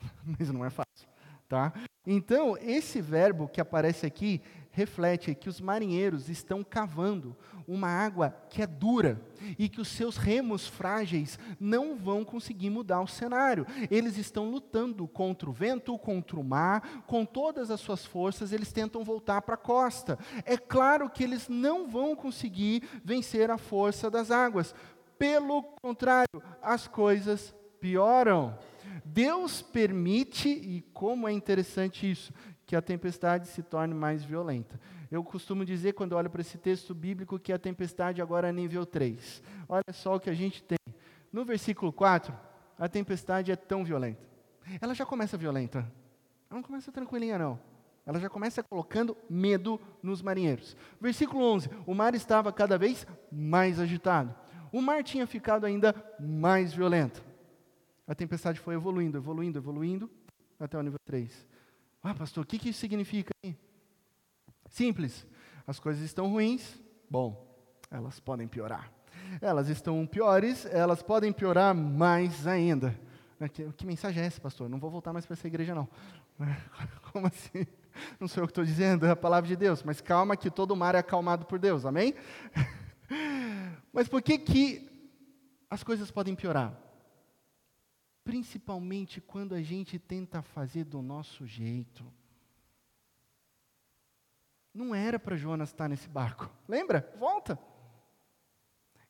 mas 0.38 0.50
não 0.50 0.64
é 0.64 0.70
fácil, 0.70 1.08
tá? 1.48 1.72
Então, 2.06 2.58
esse 2.58 3.00
verbo 3.00 3.48
que 3.48 3.60
aparece 3.60 4.04
aqui 4.04 4.42
reflete 4.72 5.34
que 5.34 5.48
os 5.48 5.60
marinheiros 5.60 6.28
estão 6.28 6.64
cavando 6.64 7.36
uma 7.68 7.88
água 7.88 8.34
que 8.48 8.62
é 8.62 8.66
dura 8.66 9.20
e 9.58 9.68
que 9.68 9.80
os 9.80 9.88
seus 9.88 10.16
remos 10.16 10.66
frágeis 10.66 11.38
não 11.60 11.94
vão 11.94 12.24
conseguir 12.24 12.70
mudar 12.70 13.00
o 13.00 13.06
cenário. 13.06 13.66
Eles 13.90 14.16
estão 14.16 14.50
lutando 14.50 15.06
contra 15.06 15.48
o 15.48 15.52
vento, 15.52 15.96
contra 15.98 16.40
o 16.40 16.44
mar, 16.44 17.04
com 17.06 17.24
todas 17.24 17.70
as 17.70 17.80
suas 17.80 18.04
forças, 18.04 18.52
eles 18.52 18.72
tentam 18.72 19.04
voltar 19.04 19.42
para 19.42 19.54
a 19.54 19.58
costa. 19.58 20.18
É 20.44 20.56
claro 20.56 21.08
que 21.08 21.22
eles 21.22 21.48
não 21.48 21.86
vão 21.86 22.16
conseguir 22.16 22.82
vencer 23.04 23.50
a 23.50 23.58
força 23.58 24.10
das 24.10 24.30
águas. 24.30 24.74
Pelo 25.18 25.62
contrário, 25.62 26.42
as 26.60 26.88
coisas 26.88 27.54
pioram. 27.78 28.56
Deus 29.04 29.60
permite, 29.60 30.48
e 30.48 30.82
como 30.92 31.28
é 31.28 31.32
interessante 31.32 32.10
isso, 32.10 32.32
que 32.66 32.76
a 32.76 32.82
tempestade 32.82 33.48
se 33.48 33.62
torne 33.62 33.94
mais 33.94 34.24
violenta. 34.24 34.80
Eu 35.10 35.22
costumo 35.22 35.64
dizer, 35.64 35.92
quando 35.92 36.14
olho 36.14 36.30
para 36.30 36.40
esse 36.40 36.56
texto 36.56 36.94
bíblico, 36.94 37.38
que 37.38 37.52
a 37.52 37.58
tempestade 37.58 38.22
agora 38.22 38.48
é 38.48 38.52
nível 38.52 38.86
3. 38.86 39.42
Olha 39.68 39.92
só 39.92 40.16
o 40.16 40.20
que 40.20 40.30
a 40.30 40.34
gente 40.34 40.62
tem. 40.62 40.78
No 41.32 41.44
versículo 41.44 41.92
4, 41.92 42.34
a 42.78 42.88
tempestade 42.88 43.52
é 43.52 43.56
tão 43.56 43.84
violenta. 43.84 44.26
Ela 44.80 44.94
já 44.94 45.04
começa 45.04 45.36
violenta. 45.36 45.78
Ela 46.48 46.60
não 46.60 46.62
começa 46.62 46.92
tranquilinha, 46.92 47.38
não. 47.38 47.58
Ela 48.04 48.18
já 48.18 48.28
começa 48.28 48.62
colocando 48.62 49.16
medo 49.30 49.80
nos 50.02 50.20
marinheiros. 50.22 50.76
Versículo 51.00 51.44
11: 51.44 51.70
O 51.86 51.94
mar 51.94 52.14
estava 52.14 52.52
cada 52.52 52.76
vez 52.76 53.06
mais 53.30 53.78
agitado. 53.78 54.34
O 54.72 54.80
mar 54.80 55.04
tinha 55.04 55.26
ficado 55.26 55.64
ainda 55.64 55.94
mais 56.18 56.72
violento. 56.72 57.22
A 58.06 58.14
tempestade 58.14 58.58
foi 58.58 58.74
evoluindo, 58.74 59.18
evoluindo, 59.18 59.58
evoluindo, 59.58 60.10
até 60.58 60.76
o 60.76 60.82
nível 60.82 60.98
3. 61.04 61.46
Ah, 62.02 62.14
pastor, 62.14 62.42
o 62.42 62.46
que, 62.46 62.58
que 62.58 62.70
isso 62.70 62.80
significa? 62.80 63.32
Simples. 64.68 65.26
As 65.66 65.78
coisas 65.78 66.02
estão 66.02 66.28
ruins, 66.28 66.80
bom, 67.08 67.46
elas 67.90 68.18
podem 68.18 68.48
piorar. 68.48 68.90
Elas 69.40 69.68
estão 69.68 70.04
piores, 70.06 70.66
elas 70.66 71.02
podem 71.02 71.32
piorar 71.32 71.74
mais 71.74 72.46
ainda. 72.46 72.98
Que, 73.52 73.70
que 73.72 73.86
mensagem 73.86 74.22
é 74.22 74.26
essa, 74.26 74.40
pastor? 74.40 74.68
Não 74.68 74.78
vou 74.78 74.90
voltar 74.90 75.12
mais 75.12 75.26
para 75.26 75.34
essa 75.34 75.46
igreja, 75.46 75.74
não. 75.74 75.88
Como 77.12 77.26
assim? 77.26 77.66
Não 78.18 78.26
sou 78.26 78.42
eu 78.42 78.46
que 78.46 78.52
estou 78.52 78.64
dizendo, 78.64 79.06
é 79.06 79.10
a 79.10 79.16
palavra 79.16 79.48
de 79.48 79.56
Deus. 79.56 79.82
Mas 79.82 80.00
calma 80.00 80.36
que 80.36 80.50
todo 80.50 80.74
mar 80.74 80.94
é 80.94 80.98
acalmado 80.98 81.46
por 81.46 81.58
Deus, 81.58 81.84
amém? 81.84 82.14
Mas 83.92 84.08
por 84.08 84.22
que, 84.22 84.38
que 84.38 84.88
as 85.68 85.82
coisas 85.82 86.10
podem 86.10 86.34
piorar? 86.34 86.72
Principalmente 88.24 89.20
quando 89.20 89.54
a 89.54 89.62
gente 89.62 89.98
tenta 89.98 90.42
fazer 90.42 90.84
do 90.84 91.02
nosso 91.02 91.46
jeito. 91.46 92.04
Não 94.72 94.94
era 94.94 95.18
para 95.18 95.36
Jonas 95.36 95.70
estar 95.70 95.88
nesse 95.88 96.08
barco. 96.08 96.50
Lembra? 96.68 97.12
Volta. 97.18 97.58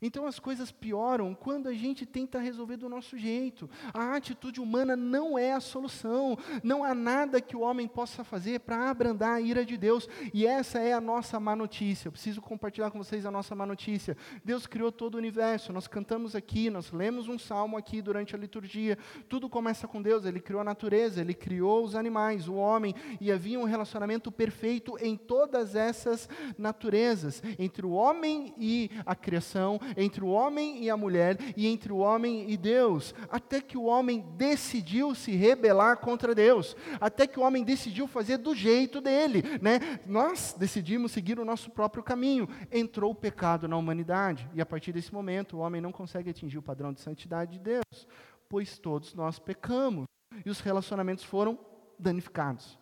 Então 0.02 0.26
as 0.26 0.40
coisas 0.40 0.72
pioram 0.72 1.32
quando 1.32 1.68
a 1.68 1.72
gente 1.72 2.04
tenta 2.04 2.40
resolver 2.40 2.76
do 2.76 2.88
nosso 2.88 3.16
jeito. 3.16 3.70
A 3.94 4.16
atitude 4.16 4.60
humana 4.60 4.96
não 4.96 5.38
é 5.38 5.52
a 5.52 5.60
solução. 5.60 6.36
Não 6.64 6.82
há 6.82 6.92
nada 6.92 7.40
que 7.40 7.56
o 7.56 7.60
homem 7.60 7.86
possa 7.86 8.24
fazer 8.24 8.58
para 8.60 8.90
abrandar 8.90 9.34
a 9.34 9.40
ira 9.40 9.64
de 9.64 9.76
Deus. 9.76 10.08
E 10.34 10.44
essa 10.44 10.80
é 10.80 10.92
a 10.92 11.00
nossa 11.00 11.38
má 11.38 11.54
notícia. 11.54 12.08
Eu 12.08 12.12
preciso 12.12 12.42
compartilhar 12.42 12.90
com 12.90 12.98
vocês 12.98 13.24
a 13.24 13.30
nossa 13.30 13.54
má 13.54 13.64
notícia. 13.64 14.16
Deus 14.44 14.66
criou 14.66 14.90
todo 14.90 15.14
o 15.14 15.18
universo. 15.18 15.72
Nós 15.72 15.86
cantamos 15.86 16.34
aqui, 16.34 16.68
nós 16.68 16.90
lemos 16.90 17.28
um 17.28 17.38
salmo 17.38 17.76
aqui 17.76 18.02
durante 18.02 18.34
a 18.34 18.38
liturgia. 18.38 18.98
Tudo 19.28 19.48
começa 19.48 19.86
com 19.86 20.02
Deus. 20.02 20.24
Ele 20.24 20.40
criou 20.40 20.60
a 20.60 20.64
natureza, 20.64 21.20
ele 21.20 21.34
criou 21.34 21.84
os 21.84 21.94
animais, 21.94 22.48
o 22.48 22.54
homem. 22.54 22.92
E 23.20 23.30
havia 23.30 23.60
um 23.60 23.64
relacionamento 23.64 24.32
perfeito 24.32 24.96
em 25.00 25.16
todas 25.16 25.76
essas 25.76 26.28
naturezas 26.58 27.40
entre 27.56 27.86
o 27.86 27.90
homem 27.90 28.52
e 28.58 28.90
a 29.06 29.14
criação 29.14 29.78
entre 29.96 30.24
o 30.24 30.28
homem 30.28 30.82
e 30.82 30.90
a 30.90 30.96
mulher 30.96 31.36
e 31.56 31.66
entre 31.66 31.92
o 31.92 31.98
homem 31.98 32.50
e 32.50 32.56
Deus, 32.56 33.14
até 33.30 33.60
que 33.60 33.76
o 33.76 33.84
homem 33.84 34.20
decidiu 34.36 35.14
se 35.14 35.32
rebelar 35.32 35.98
contra 35.98 36.34
Deus, 36.34 36.76
até 37.00 37.26
que 37.26 37.38
o 37.38 37.42
homem 37.42 37.64
decidiu 37.64 38.06
fazer 38.06 38.38
do 38.38 38.54
jeito 38.54 39.00
dele, 39.00 39.42
né? 39.60 40.00
Nós 40.06 40.54
decidimos 40.58 41.12
seguir 41.12 41.38
o 41.38 41.44
nosso 41.44 41.70
próprio 41.70 42.02
caminho. 42.02 42.48
Entrou 42.70 43.12
o 43.12 43.14
pecado 43.14 43.68
na 43.68 43.76
humanidade 43.76 44.48
e 44.54 44.60
a 44.60 44.66
partir 44.66 44.92
desse 44.92 45.12
momento 45.12 45.56
o 45.56 45.60
homem 45.60 45.80
não 45.80 45.92
consegue 45.92 46.30
atingir 46.30 46.58
o 46.58 46.62
padrão 46.62 46.92
de 46.92 47.00
santidade 47.00 47.52
de 47.52 47.58
Deus, 47.58 48.06
pois 48.48 48.78
todos 48.78 49.14
nós 49.14 49.38
pecamos 49.38 50.06
e 50.44 50.50
os 50.50 50.60
relacionamentos 50.60 51.24
foram 51.24 51.58
danificados. 51.98 52.78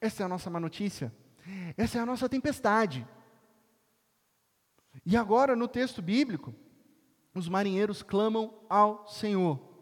Essa 0.00 0.22
é 0.22 0.26
a 0.26 0.28
nossa 0.28 0.50
má 0.50 0.58
notícia. 0.58 1.12
Essa 1.76 1.98
é 1.98 2.00
a 2.00 2.06
nossa 2.06 2.28
tempestade. 2.28 3.06
E 5.04 5.16
agora, 5.16 5.56
no 5.56 5.66
texto 5.66 6.00
bíblico, 6.00 6.54
os 7.34 7.48
marinheiros 7.48 8.02
clamam 8.02 8.54
ao 8.68 9.06
Senhor. 9.08 9.72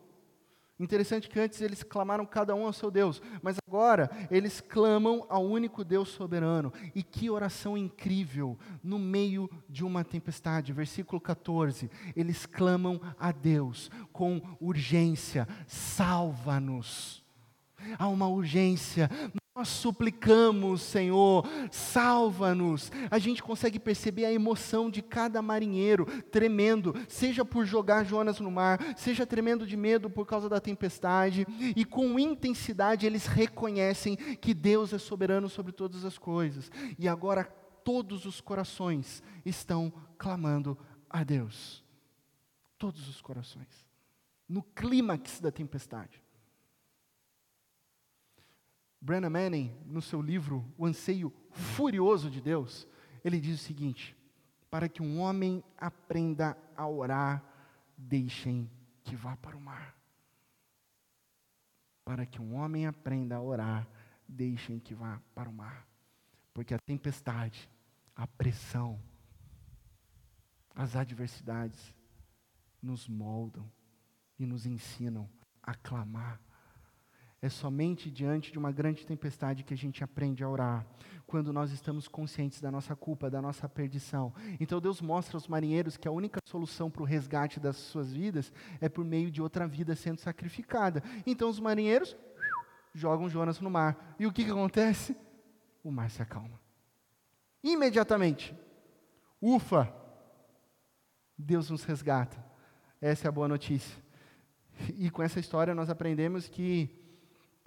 Interessante 0.81 1.29
que 1.29 1.39
antes 1.39 1.61
eles 1.61 1.83
clamaram 1.83 2.25
cada 2.25 2.55
um 2.55 2.65
ao 2.65 2.73
seu 2.73 2.91
Deus, 2.91 3.21
mas 3.43 3.59
agora 3.69 4.11
eles 4.31 4.63
clamam 4.63 5.27
ao 5.29 5.45
único 5.45 5.85
Deus 5.85 6.09
soberano. 6.09 6.73
E 6.95 7.03
que 7.03 7.29
oração 7.29 7.77
incrível 7.77 8.59
no 8.83 8.99
meio 8.99 9.51
de 9.69 9.85
uma 9.85 10.03
tempestade. 10.03 10.73
Versículo 10.73 11.21
14. 11.21 11.91
Eles 12.17 12.47
clamam 12.47 12.99
a 13.19 13.31
Deus 13.31 13.91
com 14.11 14.41
urgência: 14.59 15.47
salva-nos. 15.67 17.23
Há 17.99 18.09
uma 18.09 18.29
urgência, 18.29 19.11
nós 19.61 19.69
suplicamos, 19.69 20.81
Senhor, 20.81 21.47
salva-nos. 21.71 22.91
A 23.11 23.19
gente 23.19 23.43
consegue 23.43 23.79
perceber 23.79 24.25
a 24.25 24.33
emoção 24.33 24.89
de 24.89 25.03
cada 25.03 25.43
marinheiro 25.43 26.07
tremendo, 26.31 26.95
seja 27.07 27.45
por 27.45 27.67
jogar 27.67 28.05
Jonas 28.05 28.41
no 28.41 28.51
mar, 28.51 28.81
seja 28.97 29.27
tremendo 29.27 29.67
de 29.67 29.77
medo 29.77 30.09
por 30.09 30.27
causa 30.27 30.49
da 30.49 30.61
tempestade, 30.61 31.47
e 31.77 31.85
com 31.85 32.19
intensidade 32.19 33.05
eles 33.05 33.27
reconhecem 33.27 34.17
que 34.17 34.55
Deus 34.55 34.95
é 34.95 34.99
soberano 34.99 35.47
sobre 35.47 35.73
todas 35.73 36.07
as 36.07 36.17
coisas. 36.17 36.71
E 36.99 37.07
agora 37.07 37.45
todos 37.85 38.25
os 38.25 38.41
corações 38.41 39.23
estão 39.45 39.93
clamando 40.17 40.79
a 41.11 41.23
Deus. 41.23 41.85
Todos 42.79 43.07
os 43.11 43.21
corações. 43.21 43.87
No 44.49 44.63
clímax 44.63 45.39
da 45.39 45.53
tempestade. 45.53 46.23
Brennan 49.01 49.31
Manning, 49.31 49.75
no 49.87 50.03
seu 50.03 50.21
livro 50.21 50.71
O 50.77 50.85
Anseio 50.85 51.33
Furioso 51.51 52.31
de 52.31 52.41
Deus, 52.41 52.87
ele 53.25 53.41
diz 53.41 53.61
o 53.61 53.65
seguinte: 53.65 54.17
Para 54.71 54.89
que 54.89 55.03
um 55.03 55.21
homem 55.21 55.65
aprenda 55.79 56.57
a 56.77 56.87
orar, 56.87 57.43
deixem 57.97 58.71
que 59.03 59.17
vá 59.17 59.37
para 59.37 59.57
o 59.57 59.61
mar. 59.61 59.97
Para 62.05 62.27
que 62.27 62.43
um 62.43 62.55
homem 62.55 62.87
aprenda 62.87 63.37
a 63.37 63.43
orar, 63.43 63.89
deixem 64.29 64.79
que 64.79 64.95
vá 64.95 65.21
para 65.35 65.49
o 65.49 65.53
mar. 65.53 65.87
Porque 66.53 66.75
a 66.75 66.79
tempestade, 66.79 67.71
a 68.15 68.27
pressão, 68.27 69.01
as 70.75 70.95
adversidades 70.95 71.95
nos 72.83 73.09
moldam 73.09 73.71
e 74.39 74.45
nos 74.45 74.67
ensinam 74.67 75.29
a 75.63 75.75
clamar 75.75 76.41
é 77.43 77.49
somente 77.49 78.11
diante 78.11 78.53
de 78.53 78.59
uma 78.59 78.71
grande 78.71 79.07
tempestade 79.07 79.65
que 79.65 79.73
a 79.73 79.77
gente 79.77 80.05
aprende 80.05 80.45
a 80.45 80.49
orar, 80.49 80.87
quando 81.27 81.53
nós 81.53 81.71
estamos 81.71 82.07
conscientes 82.07 82.61
da 82.61 82.71
nossa 82.71 82.95
culpa, 82.95 83.31
da 83.31 83.41
nossa 83.41 83.69
perdição. 83.69 84.35
Então 84.59 84.81
Deus 84.81 85.01
mostra 85.01 85.37
aos 85.37 85.49
marinheiros 85.49 85.97
que 85.97 86.09
a 86.09 86.13
única 86.13 86.41
solução 86.45 86.91
para 86.91 87.03
o 87.03 87.07
resgate 87.07 87.59
das 87.59 87.77
suas 87.77 88.13
vidas 88.13 88.53
é 88.81 88.89
por 88.89 89.05
meio 89.05 89.31
de 89.31 89.41
outra 89.41 89.67
vida 89.67 89.95
sendo 89.95 90.19
sacrificada. 90.19 91.03
Então 91.27 91.49
os 91.49 91.61
marinheiros 91.61 92.17
jogam 92.93 93.29
Jonas 93.29 93.61
no 93.61 93.71
mar. 93.71 94.17
E 94.19 94.27
o 94.27 94.33
que, 94.33 94.45
que 94.45 94.51
acontece? 94.51 95.17
O 95.83 95.91
mar 95.91 96.11
se 96.11 96.21
acalma. 96.21 96.61
Imediatamente. 97.63 98.55
Ufa! 99.41 99.93
Deus 101.39 101.71
nos 101.71 101.85
resgata. 101.85 102.45
Essa 103.01 103.27
é 103.27 103.31
a 103.31 103.33
boa 103.33 103.49
notícia. 103.49 103.97
E 104.97 105.11
com 105.11 105.23
essa 105.23 105.41
história 105.41 105.75
nós 105.75 105.89
aprendemos 105.89 106.49
que 106.49 107.01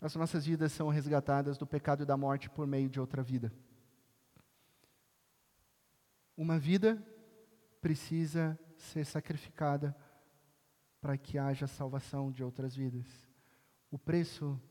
as 0.04 0.14
nossas 0.16 0.46
vidas 0.46 0.74
são 0.74 0.90
resgatadas 0.90 1.58
do 1.58 1.66
pecado 1.66 2.04
e 2.04 2.06
da 2.06 2.18
morte 2.18 2.50
por 2.50 2.68
meio 2.68 2.90
de 2.90 3.00
outra 3.00 3.24
vida. 3.24 3.54
Uma 6.36 6.60
vida 6.60 7.02
precisa 7.80 8.60
ser 8.76 9.06
sacrificada 9.06 9.96
para 11.00 11.18
que 11.18 11.38
haja 11.38 11.68
salvação 11.68 12.30
de 12.30 12.44
outras 12.44 12.76
vidas. 12.76 13.06
O 13.90 13.98
preço 13.98 14.62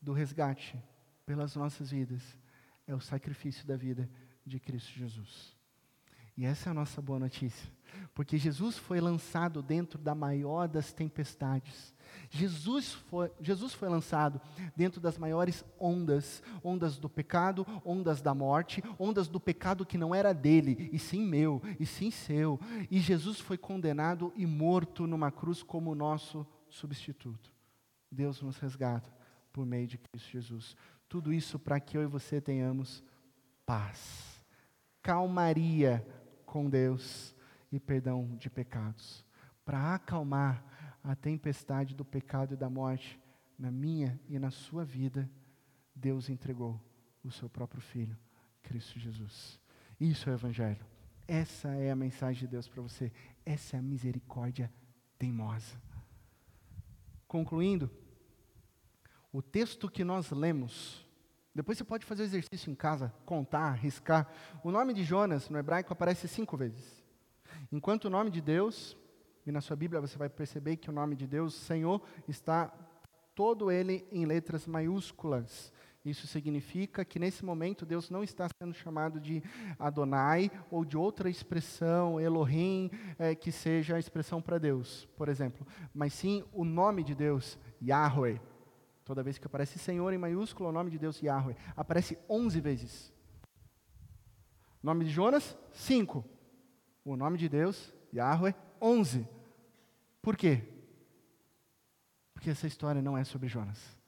do 0.00 0.14
resgate 0.14 0.82
pelas 1.26 1.54
nossas 1.54 1.90
vidas 1.90 2.22
é 2.86 2.94
o 2.94 3.00
sacrifício 3.00 3.66
da 3.66 3.76
vida 3.76 4.08
de 4.46 4.58
Cristo 4.58 4.92
Jesus. 4.92 5.54
E 6.34 6.46
essa 6.46 6.70
é 6.70 6.72
a 6.72 6.74
nossa 6.74 7.02
boa 7.02 7.18
notícia, 7.18 7.70
porque 8.14 8.36
Jesus 8.36 8.76
foi 8.76 9.00
lançado 9.00 9.62
dentro 9.62 9.98
da 9.98 10.14
maior 10.14 10.68
das 10.68 10.92
tempestades. 10.92 11.94
Jesus 12.28 12.92
foi, 12.92 13.30
Jesus 13.40 13.72
foi 13.72 13.88
lançado 13.88 14.40
dentro 14.76 15.00
das 15.00 15.18
maiores 15.18 15.64
ondas, 15.78 16.42
ondas 16.62 16.98
do 16.98 17.08
pecado, 17.08 17.66
ondas 17.84 18.20
da 18.20 18.34
morte, 18.34 18.82
ondas 18.98 19.28
do 19.28 19.40
pecado 19.40 19.86
que 19.86 19.98
não 19.98 20.14
era 20.14 20.32
dele, 20.32 20.90
e 20.92 20.98
sim 20.98 21.24
meu, 21.24 21.62
e 21.78 21.86
sim 21.86 22.10
seu. 22.10 22.60
E 22.90 22.98
Jesus 23.00 23.40
foi 23.40 23.58
condenado 23.58 24.32
e 24.36 24.46
morto 24.46 25.06
numa 25.06 25.30
cruz 25.30 25.62
como 25.62 25.94
nosso 25.94 26.46
substituto. 26.68 27.52
Deus 28.10 28.40
nos 28.42 28.58
resgata 28.58 29.12
por 29.52 29.66
meio 29.66 29.86
de 29.86 29.98
Cristo 29.98 30.30
Jesus. 30.30 30.76
Tudo 31.08 31.32
isso 31.32 31.58
para 31.58 31.80
que 31.80 31.96
eu 31.96 32.02
e 32.02 32.06
você 32.06 32.40
tenhamos 32.40 33.02
paz, 33.66 34.44
calmaria 35.02 36.06
com 36.44 36.68
Deus 36.68 37.34
e 37.70 37.78
perdão 37.78 38.36
de 38.36 38.50
pecados, 38.50 39.24
para 39.64 39.94
acalmar 39.94 40.64
a 41.02 41.14
tempestade 41.14 41.94
do 41.94 42.04
pecado 42.04 42.54
e 42.54 42.56
da 42.56 42.68
morte 42.68 43.20
na 43.58 43.70
minha 43.70 44.18
e 44.28 44.38
na 44.38 44.50
sua 44.50 44.84
vida, 44.84 45.30
Deus 45.94 46.28
entregou 46.28 46.80
o 47.22 47.30
seu 47.30 47.48
próprio 47.48 47.80
Filho, 47.80 48.16
Cristo 48.62 48.98
Jesus. 48.98 49.60
Isso 49.98 50.28
é 50.28 50.32
o 50.32 50.36
Evangelho. 50.36 50.84
Essa 51.28 51.68
é 51.68 51.90
a 51.90 51.96
mensagem 51.96 52.40
de 52.40 52.48
Deus 52.48 52.66
para 52.66 52.82
você. 52.82 53.12
Essa 53.44 53.76
é 53.76 53.78
a 53.78 53.82
misericórdia 53.82 54.72
teimosa. 55.18 55.80
Concluindo, 57.28 57.90
o 59.32 59.40
texto 59.40 59.88
que 59.88 60.02
nós 60.02 60.30
lemos, 60.30 61.06
depois 61.54 61.78
você 61.78 61.84
pode 61.84 62.04
fazer 62.04 62.22
o 62.22 62.24
exercício 62.24 62.70
em 62.70 62.74
casa, 62.74 63.14
contar, 63.24 63.74
riscar. 63.74 64.28
O 64.64 64.72
nome 64.72 64.92
de 64.92 65.04
Jonas 65.04 65.48
no 65.48 65.58
hebraico 65.58 65.92
aparece 65.92 66.26
cinco 66.26 66.56
vezes. 66.56 66.99
Enquanto 67.72 68.06
o 68.06 68.10
nome 68.10 68.30
de 68.30 68.40
Deus 68.40 68.96
e 69.46 69.52
na 69.52 69.60
sua 69.60 69.76
Bíblia 69.76 70.00
você 70.00 70.18
vai 70.18 70.28
perceber 70.28 70.76
que 70.76 70.90
o 70.90 70.92
nome 70.92 71.14
de 71.14 71.26
Deus, 71.26 71.54
Senhor, 71.54 72.02
está 72.26 72.72
todo 73.34 73.70
ele 73.70 74.06
em 74.10 74.24
letras 74.24 74.66
maiúsculas. 74.66 75.72
Isso 76.04 76.26
significa 76.26 77.04
que 77.04 77.18
nesse 77.18 77.44
momento 77.44 77.84
Deus 77.84 78.08
não 78.08 78.24
está 78.24 78.48
sendo 78.58 78.72
chamado 78.72 79.20
de 79.20 79.42
Adonai 79.78 80.50
ou 80.70 80.84
de 80.84 80.96
outra 80.96 81.28
expressão, 81.28 82.18
Elohim, 82.18 82.90
é, 83.18 83.34
que 83.34 83.52
seja 83.52 83.96
a 83.96 83.98
expressão 83.98 84.40
para 84.40 84.58
Deus, 84.58 85.06
por 85.16 85.28
exemplo, 85.28 85.66
mas 85.92 86.14
sim 86.14 86.42
o 86.52 86.64
nome 86.64 87.04
de 87.04 87.14
Deus, 87.14 87.58
Yahweh. 87.82 88.40
Toda 89.04 89.22
vez 89.22 89.38
que 89.38 89.46
aparece 89.46 89.78
Senhor 89.78 90.12
em 90.12 90.18
maiúsculo, 90.18 90.70
o 90.70 90.72
nome 90.72 90.90
de 90.90 90.98
Deus, 90.98 91.20
Yahweh, 91.20 91.56
aparece 91.76 92.18
11 92.28 92.60
vezes. 92.60 93.12
Nome 94.82 95.04
de 95.04 95.10
Jonas, 95.10 95.56
5. 95.72 96.24
O 97.04 97.16
nome 97.16 97.38
de 97.38 97.48
Deus, 97.48 97.92
Yahweh, 98.14 98.54
11. 98.80 99.26
Por 100.20 100.36
quê? 100.36 100.62
Porque 102.34 102.50
essa 102.50 102.66
história 102.66 103.02
não 103.02 103.16
é 103.16 103.24
sobre 103.24 103.48
Jonas. 103.48 103.98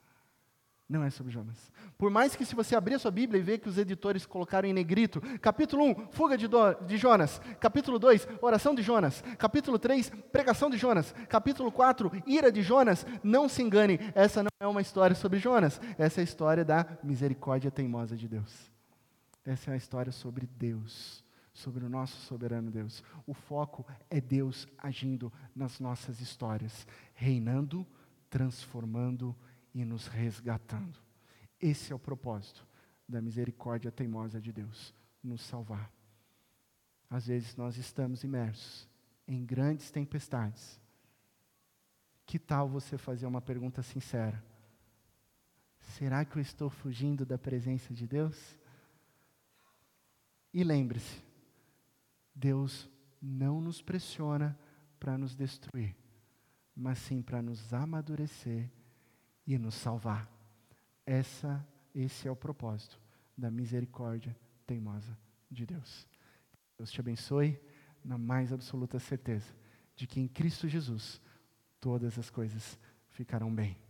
Não 0.88 1.02
é 1.02 1.08
sobre 1.08 1.32
Jonas. 1.32 1.72
Por 1.96 2.10
mais 2.10 2.36
que 2.36 2.44
se 2.44 2.54
você 2.54 2.76
abrir 2.76 2.96
a 2.96 2.98
sua 2.98 3.10
Bíblia 3.10 3.40
e 3.40 3.42
ver 3.42 3.58
que 3.58 3.68
os 3.68 3.78
editores 3.78 4.26
colocaram 4.26 4.68
em 4.68 4.74
negrito, 4.74 5.22
capítulo 5.38 5.84
1, 5.84 6.08
fuga 6.10 6.36
de, 6.36 6.46
do, 6.46 6.74
de 6.84 6.98
Jonas, 6.98 7.40
capítulo 7.58 7.98
2, 7.98 8.28
oração 8.42 8.74
de 8.74 8.82
Jonas, 8.82 9.24
capítulo 9.38 9.78
3, 9.78 10.10
pregação 10.30 10.68
de 10.68 10.76
Jonas, 10.76 11.14
capítulo 11.30 11.72
4, 11.72 12.12
ira 12.26 12.52
de 12.52 12.60
Jonas, 12.60 13.06
não 13.22 13.48
se 13.48 13.62
engane, 13.62 13.98
essa 14.14 14.42
não 14.42 14.50
é 14.60 14.66
uma 14.66 14.82
história 14.82 15.16
sobre 15.16 15.38
Jonas, 15.38 15.80
essa 15.96 16.20
é 16.20 16.22
a 16.22 16.24
história 16.24 16.64
da 16.64 16.86
misericórdia 17.02 17.70
teimosa 17.70 18.14
de 18.14 18.28
Deus. 18.28 18.70
Essa 19.46 19.70
é 19.70 19.74
a 19.74 19.78
história 19.78 20.12
sobre 20.12 20.46
Deus, 20.46 21.21
sobre 21.52 21.84
o 21.84 21.88
nosso 21.88 22.16
soberano 22.22 22.70
Deus. 22.70 23.02
O 23.26 23.34
foco 23.34 23.86
é 24.08 24.20
Deus 24.20 24.66
agindo 24.78 25.32
nas 25.54 25.78
nossas 25.78 26.20
histórias, 26.20 26.86
reinando, 27.14 27.86
transformando 28.30 29.36
e 29.74 29.84
nos 29.84 30.06
resgatando. 30.06 30.98
Esse 31.60 31.92
é 31.92 31.94
o 31.94 31.98
propósito 31.98 32.66
da 33.08 33.20
misericórdia 33.20 33.92
teimosa 33.92 34.40
de 34.40 34.52
Deus, 34.52 34.94
nos 35.22 35.42
salvar. 35.42 35.90
Às 37.08 37.26
vezes 37.26 37.56
nós 37.56 37.76
estamos 37.76 38.24
imersos 38.24 38.88
em 39.28 39.44
grandes 39.44 39.90
tempestades. 39.90 40.80
Que 42.24 42.38
tal 42.38 42.68
você 42.68 42.96
fazer 42.96 43.26
uma 43.26 43.42
pergunta 43.42 43.82
sincera? 43.82 44.42
Será 45.78 46.24
que 46.24 46.38
eu 46.38 46.42
estou 46.42 46.70
fugindo 46.70 47.26
da 47.26 47.36
presença 47.36 47.92
de 47.92 48.06
Deus? 48.06 48.58
E 50.54 50.64
lembre-se, 50.64 51.22
Deus 52.34 52.88
não 53.20 53.60
nos 53.60 53.82
pressiona 53.82 54.58
para 54.98 55.18
nos 55.18 55.34
destruir, 55.34 55.96
mas 56.74 56.98
sim 56.98 57.22
para 57.22 57.42
nos 57.42 57.72
amadurecer 57.72 58.70
e 59.46 59.58
nos 59.58 59.74
salvar. 59.74 60.30
Essa, 61.04 61.66
esse 61.94 62.28
é 62.28 62.30
o 62.30 62.36
propósito 62.36 63.00
da 63.36 63.50
misericórdia 63.50 64.36
teimosa 64.66 65.16
de 65.50 65.66
Deus. 65.66 66.06
Deus 66.78 66.90
te 66.90 67.00
abençoe 67.00 67.60
na 68.04 68.16
mais 68.16 68.52
absoluta 68.52 68.98
certeza 68.98 69.52
de 69.94 70.06
que 70.06 70.20
em 70.20 70.28
Cristo 70.28 70.68
Jesus 70.68 71.20
todas 71.80 72.18
as 72.18 72.30
coisas 72.30 72.78
ficarão 73.08 73.54
bem. 73.54 73.81